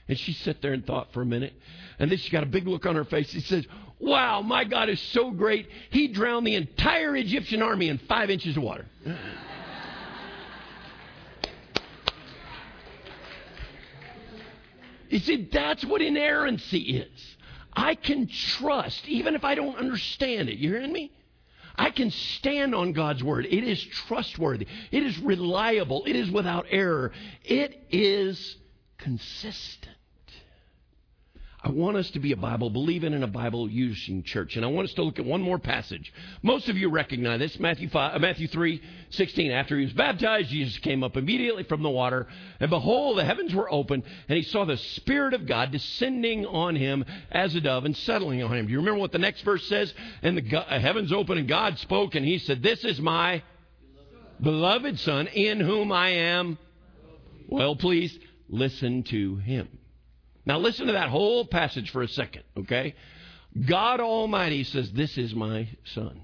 And 0.09 0.19
she 0.19 0.33
sat 0.33 0.61
there 0.61 0.73
and 0.73 0.85
thought 0.85 1.13
for 1.13 1.23
a 1.23 1.27
minute. 1.27 1.55
And 1.99 2.11
then 2.11 2.19
she 2.19 2.31
got 2.31 2.43
a 2.43 2.47
big 2.47 2.67
look 2.67 2.85
on 2.85 2.97
her 2.97 3.05
face. 3.05 3.31
She 3.31 3.41
says, 3.41 3.65
Wow, 4.01 4.41
my 4.41 4.65
God 4.65 4.89
is 4.89 5.01
so 5.01 5.31
great. 5.31 5.69
He 5.91 6.09
drowned 6.09 6.47
the 6.47 6.55
entire 6.55 7.15
Egyptian 7.17 7.61
army 7.61 7.89
in 7.89 7.99
five 7.99 8.31
inches 8.31 8.57
of 8.57 8.63
water. 8.63 8.87
You 15.11 15.19
see, 15.19 15.49
that's 15.53 15.85
what 15.85 16.01
inerrancy 16.01 16.99
is. 16.99 17.37
I 17.73 17.95
can 17.95 18.27
trust, 18.29 19.07
even 19.07 19.35
if 19.35 19.45
I 19.45 19.55
don't 19.55 19.77
understand 19.77 20.49
it. 20.49 20.59
You 20.59 20.71
hearing 20.71 20.93
me? 20.93 21.13
I 21.77 21.91
can 21.91 22.11
stand 22.11 22.75
on 22.75 22.93
God's 22.93 23.23
word. 23.23 23.47
It 23.47 23.65
is 23.65 23.83
trustworthy. 23.83 24.67
It 24.91 25.03
is 25.03 25.19
reliable. 25.19 26.05
It 26.07 26.17
is 26.17 26.31
without 26.31 26.67
error. 26.71 27.13
It 27.45 27.87
is 27.91 28.57
consistent. 28.99 29.97
I 31.63 31.69
want 31.69 31.99
us 31.99 32.11
to 32.13 32.21
be 32.21 32.33
a 32.33 32.39
Bible 32.39 32.71
believing 32.71 33.13
and 33.13 33.23
a 33.23 33.27
Bible 33.27 33.69
using 33.69 34.23
church. 34.23 34.57
And 34.57 34.65
I 34.65 34.69
want 34.69 34.89
us 34.89 34.95
to 34.95 35.03
look 35.03 35.19
at 35.19 35.27
one 35.27 35.43
more 35.43 35.59
passage. 35.59 36.11
Most 36.43 36.71
of 36.71 36.79
you 36.79 36.89
recognize 36.89 37.39
this 37.39 37.61
Matthew, 37.61 37.91
5, 37.91 38.17
uh, 38.17 38.19
Matthew 38.19 38.49
3 38.49 38.81
16. 39.11 39.51
After 39.51 39.77
he 39.77 39.85
was 39.85 39.93
baptized, 39.93 40.49
Jesus 40.49 40.79
came 40.79 41.05
up 41.05 41.19
immediately 41.19 41.65
from 41.65 41.83
the 41.83 41.91
water. 41.91 42.27
And 42.61 42.71
behold, 42.71 43.19
the 43.19 43.27
heavens 43.27 43.55
were 43.55 43.71
open, 43.71 44.03
and 44.29 44.37
he 44.39 44.43
saw 44.43 44.65
the 44.65 44.79
Spirit 44.79 45.35
of 45.35 45.47
God 45.47 45.71
descending 45.71 46.47
on 46.47 46.77
him 46.77 47.05
as 47.31 47.55
a 47.55 47.61
dove 47.61 47.85
and 47.85 47.95
settling 47.95 48.43
on 48.43 48.57
him. 48.57 48.67
Do 48.67 48.73
you 48.73 48.79
remember 48.79 49.01
what 49.01 49.13
the 49.13 49.19
next 49.19 49.43
verse 49.43 49.67
says? 49.69 49.93
And 50.23 50.39
the 50.39 50.43
God, 50.43 50.65
uh, 50.67 50.79
heavens 50.79 51.13
opened, 51.13 51.41
and 51.41 51.49
God 51.49 51.79
spoke, 51.79 52.15
and 52.15 52.25
he 52.25 52.39
said, 52.39 52.63
This 52.63 52.85
is 52.85 52.99
my 53.01 53.43
beloved 54.41 54.99
Son, 54.99 55.27
in 55.27 55.61
whom 55.61 55.93
I 55.93 56.09
am 56.11 56.57
well 57.49 57.77
pleased. 57.77 58.19
Listen 58.49 59.03
to 59.05 59.37
him. 59.37 59.80
Now, 60.47 60.59
listen 60.59 60.86
to 60.86 60.93
that 60.93 61.11
whole 61.11 61.45
passage 61.45 61.91
for 61.91 62.03
a 62.03 62.09
second, 62.09 62.45
okay? 62.57 62.95
God 63.66 64.01
Almighty 64.01 64.64
says, 64.64 64.91
This 64.93 65.18
is 65.18 65.34
my 65.34 65.68
son. 65.95 66.22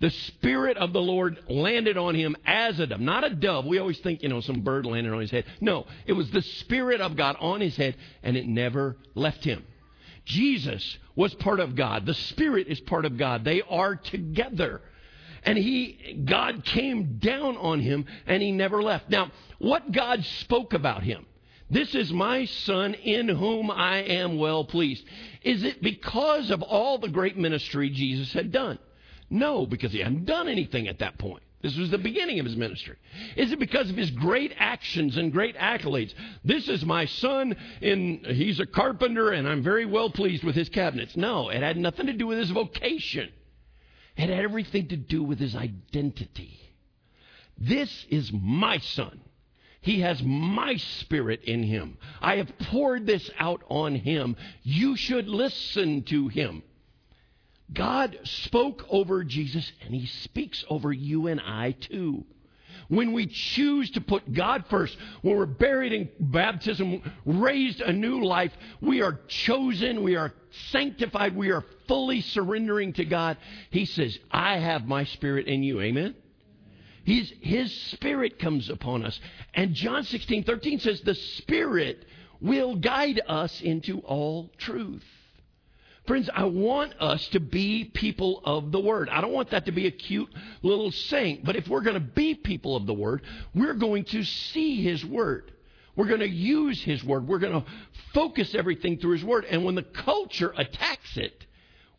The 0.00 0.10
Spirit 0.10 0.78
of 0.78 0.94
the 0.94 1.00
Lord 1.00 1.38
landed 1.48 1.98
on 1.98 2.14
him 2.14 2.34
as 2.46 2.80
a 2.80 2.86
dove, 2.86 3.00
not 3.00 3.24
a 3.24 3.30
dove. 3.30 3.66
We 3.66 3.78
always 3.78 3.98
think, 3.98 4.22
you 4.22 4.30
know, 4.30 4.40
some 4.40 4.62
bird 4.62 4.86
landed 4.86 5.12
on 5.12 5.20
his 5.20 5.30
head. 5.30 5.44
No, 5.60 5.86
it 6.06 6.14
was 6.14 6.30
the 6.30 6.42
Spirit 6.42 7.02
of 7.02 7.16
God 7.16 7.36
on 7.38 7.60
his 7.60 7.76
head, 7.76 7.96
and 8.22 8.36
it 8.36 8.46
never 8.46 8.96
left 9.14 9.44
him. 9.44 9.64
Jesus 10.24 10.98
was 11.14 11.34
part 11.34 11.60
of 11.60 11.76
God. 11.76 12.06
The 12.06 12.14
Spirit 12.14 12.68
is 12.68 12.80
part 12.80 13.04
of 13.04 13.18
God. 13.18 13.44
They 13.44 13.62
are 13.62 13.94
together. 13.94 14.80
And 15.42 15.58
he, 15.58 16.22
God 16.24 16.64
came 16.64 17.18
down 17.18 17.56
on 17.58 17.80
him, 17.80 18.06
and 18.26 18.42
he 18.42 18.52
never 18.52 18.82
left. 18.82 19.10
Now, 19.10 19.30
what 19.58 19.92
God 19.92 20.24
spoke 20.24 20.72
about 20.72 21.02
him, 21.02 21.26
this 21.70 21.94
is 21.94 22.12
my 22.12 22.44
son 22.44 22.94
in 22.94 23.28
whom 23.28 23.70
I 23.70 23.98
am 23.98 24.38
well 24.38 24.64
pleased. 24.64 25.04
Is 25.42 25.62
it 25.62 25.82
because 25.82 26.50
of 26.50 26.62
all 26.62 26.98
the 26.98 27.08
great 27.08 27.36
ministry 27.36 27.90
Jesus 27.90 28.32
had 28.32 28.50
done? 28.50 28.78
No, 29.30 29.66
because 29.66 29.92
he 29.92 30.00
hadn't 30.00 30.26
done 30.26 30.48
anything 30.48 30.88
at 30.88 30.98
that 30.98 31.18
point. 31.18 31.42
This 31.62 31.76
was 31.76 31.90
the 31.90 31.98
beginning 31.98 32.40
of 32.40 32.46
his 32.46 32.56
ministry. 32.56 32.96
Is 33.36 33.52
it 33.52 33.58
because 33.58 33.90
of 33.90 33.96
his 33.96 34.10
great 34.10 34.52
actions 34.56 35.16
and 35.16 35.30
great 35.30 35.56
accolades? 35.56 36.14
This 36.42 36.68
is 36.68 36.84
my 36.84 37.04
son, 37.04 37.54
and 37.82 38.26
he's 38.26 38.60
a 38.60 38.66
carpenter, 38.66 39.30
and 39.30 39.46
I'm 39.46 39.62
very 39.62 39.84
well 39.84 40.10
pleased 40.10 40.42
with 40.42 40.54
his 40.54 40.70
cabinets. 40.70 41.16
No, 41.16 41.50
it 41.50 41.62
had 41.62 41.76
nothing 41.76 42.06
to 42.06 42.14
do 42.14 42.26
with 42.26 42.38
his 42.38 42.50
vocation. 42.50 43.28
It 44.16 44.30
had 44.30 44.30
everything 44.30 44.88
to 44.88 44.96
do 44.96 45.22
with 45.22 45.38
his 45.38 45.54
identity. 45.54 46.58
This 47.58 48.06
is 48.08 48.32
my 48.32 48.78
son. 48.78 49.20
He 49.80 50.00
has 50.00 50.22
my 50.22 50.76
spirit 50.76 51.42
in 51.44 51.62
him. 51.62 51.96
I 52.20 52.36
have 52.36 52.52
poured 52.70 53.06
this 53.06 53.30
out 53.38 53.62
on 53.68 53.94
him. 53.94 54.36
You 54.62 54.96
should 54.96 55.28
listen 55.28 56.02
to 56.04 56.28
him. 56.28 56.62
God 57.72 58.18
spoke 58.24 58.84
over 58.90 59.24
Jesus, 59.24 59.70
and 59.84 59.94
he 59.94 60.06
speaks 60.06 60.64
over 60.68 60.92
you 60.92 61.28
and 61.28 61.40
I 61.40 61.72
too. 61.72 62.24
When 62.88 63.12
we 63.12 63.26
choose 63.26 63.88
to 63.92 64.00
put 64.00 64.32
God 64.32 64.64
first, 64.68 64.96
when 65.22 65.36
we're 65.36 65.46
buried 65.46 65.92
in 65.92 66.08
baptism, 66.18 67.02
raised 67.24 67.80
a 67.80 67.92
new 67.92 68.24
life, 68.24 68.52
we 68.80 69.00
are 69.00 69.20
chosen, 69.28 70.02
we 70.02 70.16
are 70.16 70.32
sanctified, 70.72 71.36
we 71.36 71.52
are 71.52 71.64
fully 71.86 72.20
surrendering 72.20 72.92
to 72.94 73.04
God. 73.04 73.36
He 73.70 73.84
says, 73.84 74.18
I 74.30 74.58
have 74.58 74.86
my 74.86 75.04
spirit 75.04 75.46
in 75.46 75.62
you. 75.62 75.80
Amen? 75.80 76.16
His, 77.10 77.32
his 77.40 77.72
Spirit 77.90 78.38
comes 78.38 78.70
upon 78.70 79.04
us. 79.04 79.18
And 79.52 79.74
John 79.74 80.04
16, 80.04 80.44
13 80.44 80.78
says, 80.78 81.00
The 81.00 81.16
Spirit 81.16 82.04
will 82.40 82.76
guide 82.76 83.20
us 83.26 83.60
into 83.60 83.98
all 84.00 84.50
truth. 84.58 85.04
Friends, 86.06 86.30
I 86.32 86.44
want 86.44 86.94
us 87.00 87.26
to 87.28 87.40
be 87.40 87.84
people 87.84 88.40
of 88.44 88.70
the 88.70 88.78
Word. 88.78 89.08
I 89.08 89.20
don't 89.20 89.32
want 89.32 89.50
that 89.50 89.66
to 89.66 89.72
be 89.72 89.88
a 89.88 89.90
cute 89.90 90.28
little 90.62 90.92
saying, 90.92 91.40
but 91.42 91.56
if 91.56 91.66
we're 91.66 91.82
going 91.82 91.94
to 91.94 92.00
be 92.00 92.34
people 92.34 92.76
of 92.76 92.86
the 92.86 92.94
Word, 92.94 93.22
we're 93.56 93.74
going 93.74 94.04
to 94.04 94.22
see 94.22 94.80
His 94.80 95.04
Word. 95.04 95.50
We're 95.96 96.06
going 96.06 96.20
to 96.20 96.28
use 96.28 96.80
His 96.80 97.02
Word. 97.02 97.26
We're 97.26 97.40
going 97.40 97.60
to 97.60 97.66
focus 98.14 98.54
everything 98.54 98.98
through 98.98 99.14
His 99.14 99.24
Word. 99.24 99.46
And 99.46 99.64
when 99.64 99.74
the 99.74 99.82
culture 99.82 100.54
attacks 100.56 101.16
it, 101.16 101.44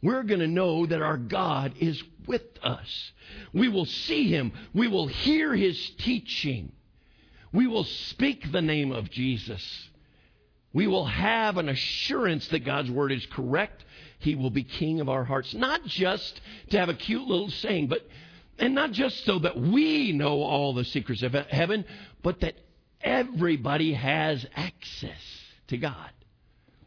we're 0.02 0.24
going 0.24 0.40
to 0.40 0.48
know 0.48 0.86
that 0.86 1.02
our 1.02 1.18
God 1.18 1.74
is 1.80 2.02
with 2.28 2.44
us. 2.64 3.12
We 3.54 3.70
will 3.70 3.86
see 3.86 4.30
him. 4.30 4.52
We 4.74 4.88
will 4.88 5.08
hear 5.08 5.56
his 5.56 5.78
teaching. 5.98 6.72
We 7.54 7.68
will 7.68 7.84
speak 7.84 8.52
the 8.52 8.62
name 8.62 8.92
of 8.92 9.12
Jesus. 9.12 9.90
We 10.74 10.88
will 10.88 11.06
have 11.06 11.58
an 11.58 11.70
assurance 11.70 12.48
that 12.50 12.66
God's 12.66 12.90
word 12.90 13.12
is 13.12 13.26
correct. 13.28 13.84
He 14.20 14.36
will 14.36 14.50
be 14.50 14.64
king 14.64 15.02
of 15.02 15.10
our 15.10 15.24
hearts. 15.24 15.54
Not 15.54 15.86
just 15.86 16.40
to 16.70 16.80
have 16.80 16.90
a 16.90 16.94
cute 16.94 17.28
little 17.28 17.50
saying, 17.50 17.88
but, 17.88 18.08
and 18.58 18.74
not 18.74 18.92
just 18.92 19.26
so 19.26 19.40
that 19.40 19.60
we 19.60 20.14
know 20.14 20.42
all 20.42 20.74
the 20.74 20.86
secrets 20.86 21.24
of 21.24 21.34
heaven, 21.34 21.86
but 22.24 22.40
that 22.40 22.56
everybody 23.02 23.94
has 23.94 24.46
access 24.56 25.42
to 25.68 25.78
God. 25.78 26.12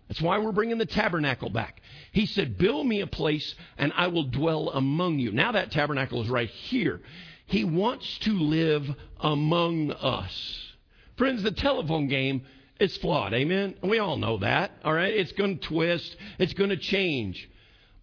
That's 0.09 0.23
why 0.23 0.39
we're 0.39 0.53
bringing 0.53 0.79
the 0.79 0.87
tabernacle 0.87 1.51
back. 1.51 1.81
He 2.15 2.27
said, 2.27 2.57
Build 2.57 2.87
me 2.87 3.01
a 3.01 3.09
place 3.09 3.57
and 3.77 3.93
I 3.97 4.07
will 4.07 4.23
dwell 4.23 4.71
among 4.71 5.19
you. 5.19 5.33
Now 5.33 5.53
that 5.53 5.73
tabernacle 5.73 6.23
is 6.23 6.29
right 6.29 6.49
here. 6.49 7.01
He 7.47 7.65
wants 7.65 8.19
to 8.21 8.33
live 8.33 8.89
among 9.19 9.91
us. 9.91 10.73
Friends, 11.17 11.43
the 11.43 11.51
telephone 11.51 12.07
game 12.07 12.43
is 12.79 12.97
flawed. 12.99 13.35
Amen? 13.35 13.75
We 13.83 13.99
all 13.99 14.17
know 14.17 14.39
that. 14.39 14.71
All 14.85 14.95
right? 14.95 15.13
It's 15.13 15.33
going 15.33 15.59
to 15.59 15.67
twist, 15.67 16.17
it's 16.39 16.55
going 16.55 16.71
to 16.71 16.77
change. 16.77 17.51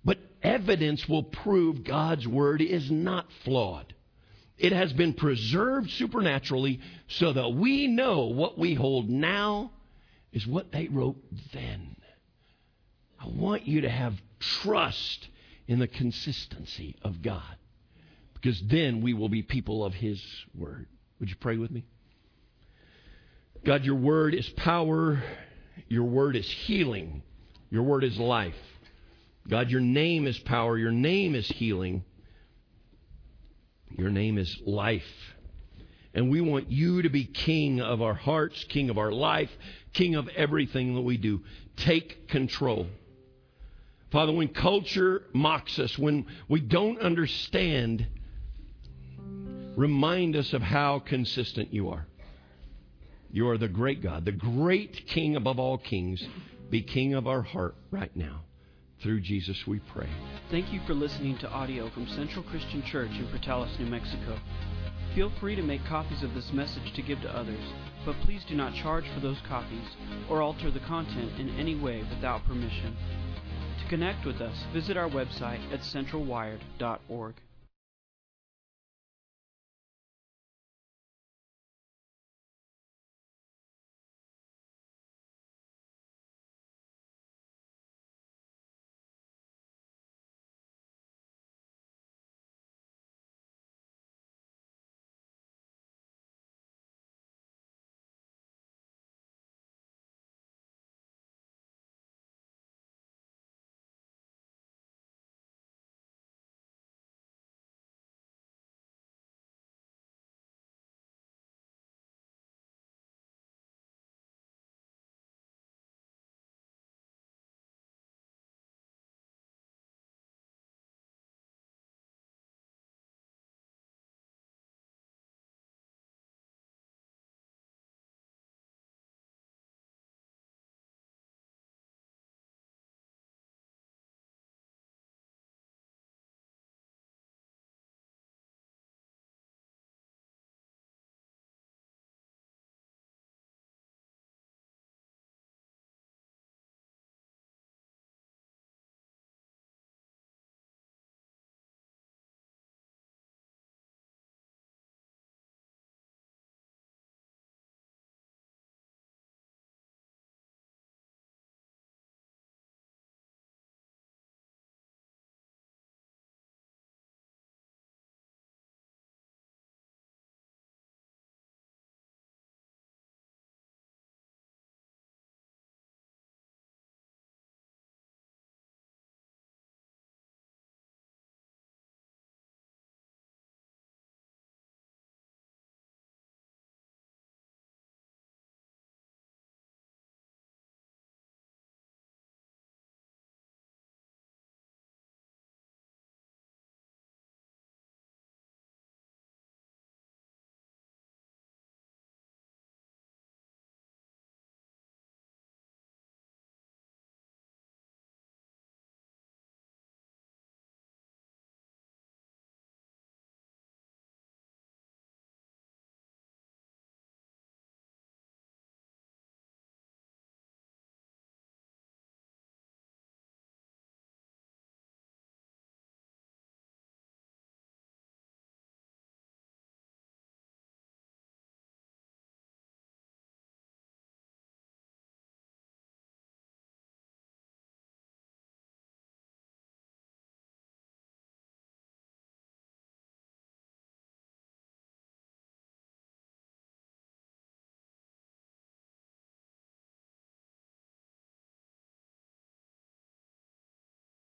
But 0.03 0.17
evidence 0.43 1.07
will 1.07 1.23
prove 1.23 1.85
God's 1.85 2.27
word 2.27 2.61
is 2.61 2.91
not 2.91 3.27
flawed. 3.45 3.93
It 4.57 4.73
has 4.73 4.91
been 4.91 5.13
preserved 5.13 5.89
supernaturally 5.89 6.81
so 7.07 7.31
that 7.31 7.53
we 7.53 7.87
know 7.87 8.25
what 8.25 8.59
we 8.59 8.73
hold 8.73 9.09
now 9.09 9.71
is 10.33 10.45
what 10.45 10.73
they 10.73 10.89
wrote 10.89 11.17
then. 11.53 11.95
Want 13.51 13.67
you 13.67 13.81
to 13.81 13.89
have 13.89 14.13
trust 14.39 15.27
in 15.67 15.79
the 15.79 15.87
consistency 15.89 16.95
of 17.01 17.21
God 17.21 17.57
because 18.33 18.61
then 18.61 19.01
we 19.01 19.13
will 19.13 19.27
be 19.27 19.41
people 19.41 19.83
of 19.83 19.93
His 19.93 20.23
Word. 20.57 20.87
Would 21.19 21.27
you 21.27 21.35
pray 21.35 21.57
with 21.57 21.69
me? 21.69 21.83
God, 23.65 23.83
your 23.83 23.95
Word 23.95 24.35
is 24.35 24.47
power, 24.51 25.21
your 25.89 26.05
Word 26.05 26.37
is 26.37 26.49
healing, 26.49 27.23
your 27.69 27.83
Word 27.83 28.05
is 28.05 28.17
life. 28.17 28.55
God, 29.49 29.69
your 29.69 29.81
name 29.81 30.27
is 30.27 30.39
power, 30.39 30.77
your 30.77 30.93
name 30.93 31.35
is 31.35 31.49
healing, 31.49 32.05
your 33.97 34.11
name 34.11 34.37
is 34.37 34.61
life. 34.65 35.35
And 36.13 36.31
we 36.31 36.39
want 36.39 36.71
you 36.71 37.01
to 37.01 37.09
be 37.09 37.25
king 37.25 37.81
of 37.81 38.01
our 38.01 38.13
hearts, 38.13 38.63
king 38.69 38.89
of 38.89 38.97
our 38.97 39.11
life, 39.11 39.51
king 39.91 40.15
of 40.15 40.29
everything 40.29 40.95
that 40.95 41.01
we 41.01 41.17
do. 41.17 41.41
Take 41.75 42.29
control. 42.29 42.87
Father, 44.11 44.33
when 44.33 44.49
culture 44.49 45.23
mocks 45.33 45.79
us, 45.79 45.97
when 45.97 46.25
we 46.49 46.59
don't 46.59 46.99
understand, 46.99 48.05
remind 49.77 50.35
us 50.35 50.51
of 50.51 50.61
how 50.61 50.99
consistent 50.99 51.73
you 51.73 51.89
are. 51.89 52.05
You 53.31 53.47
are 53.47 53.57
the 53.57 53.69
great 53.69 54.03
God, 54.03 54.25
the 54.25 54.33
great 54.33 55.07
King 55.07 55.37
above 55.37 55.59
all 55.59 55.77
kings. 55.77 56.21
Be 56.69 56.81
King 56.81 57.13
of 57.13 57.25
our 57.25 57.41
heart 57.41 57.75
right 57.89 58.13
now. 58.15 58.41
Through 59.01 59.21
Jesus 59.21 59.65
we 59.65 59.79
pray. 59.79 60.09
Thank 60.51 60.71
you 60.73 60.81
for 60.85 60.93
listening 60.93 61.37
to 61.39 61.49
audio 61.49 61.89
from 61.89 62.07
Central 62.07 62.43
Christian 62.43 62.83
Church 62.83 63.11
in 63.11 63.25
Portales, 63.27 63.79
New 63.79 63.87
Mexico. 63.87 64.37
Feel 65.15 65.31
free 65.39 65.55
to 65.55 65.61
make 65.61 65.83
copies 65.85 66.21
of 66.21 66.33
this 66.33 66.51
message 66.53 66.93
to 66.93 67.01
give 67.01 67.19
to 67.21 67.35
others, 67.35 67.63
but 68.05 68.15
please 68.21 68.43
do 68.47 68.55
not 68.55 68.75
charge 68.75 69.05
for 69.13 69.21
those 69.21 69.39
copies 69.47 69.87
or 70.29 70.41
alter 70.41 70.69
the 70.69 70.79
content 70.81 71.31
in 71.39 71.49
any 71.57 71.75
way 71.75 72.03
without 72.13 72.45
permission. 72.45 72.95
Connect 73.91 74.25
with 74.25 74.39
us, 74.39 74.55
visit 74.71 74.95
our 74.95 75.09
website 75.09 75.59
at 75.73 75.81
centralwired.org. 75.81 77.35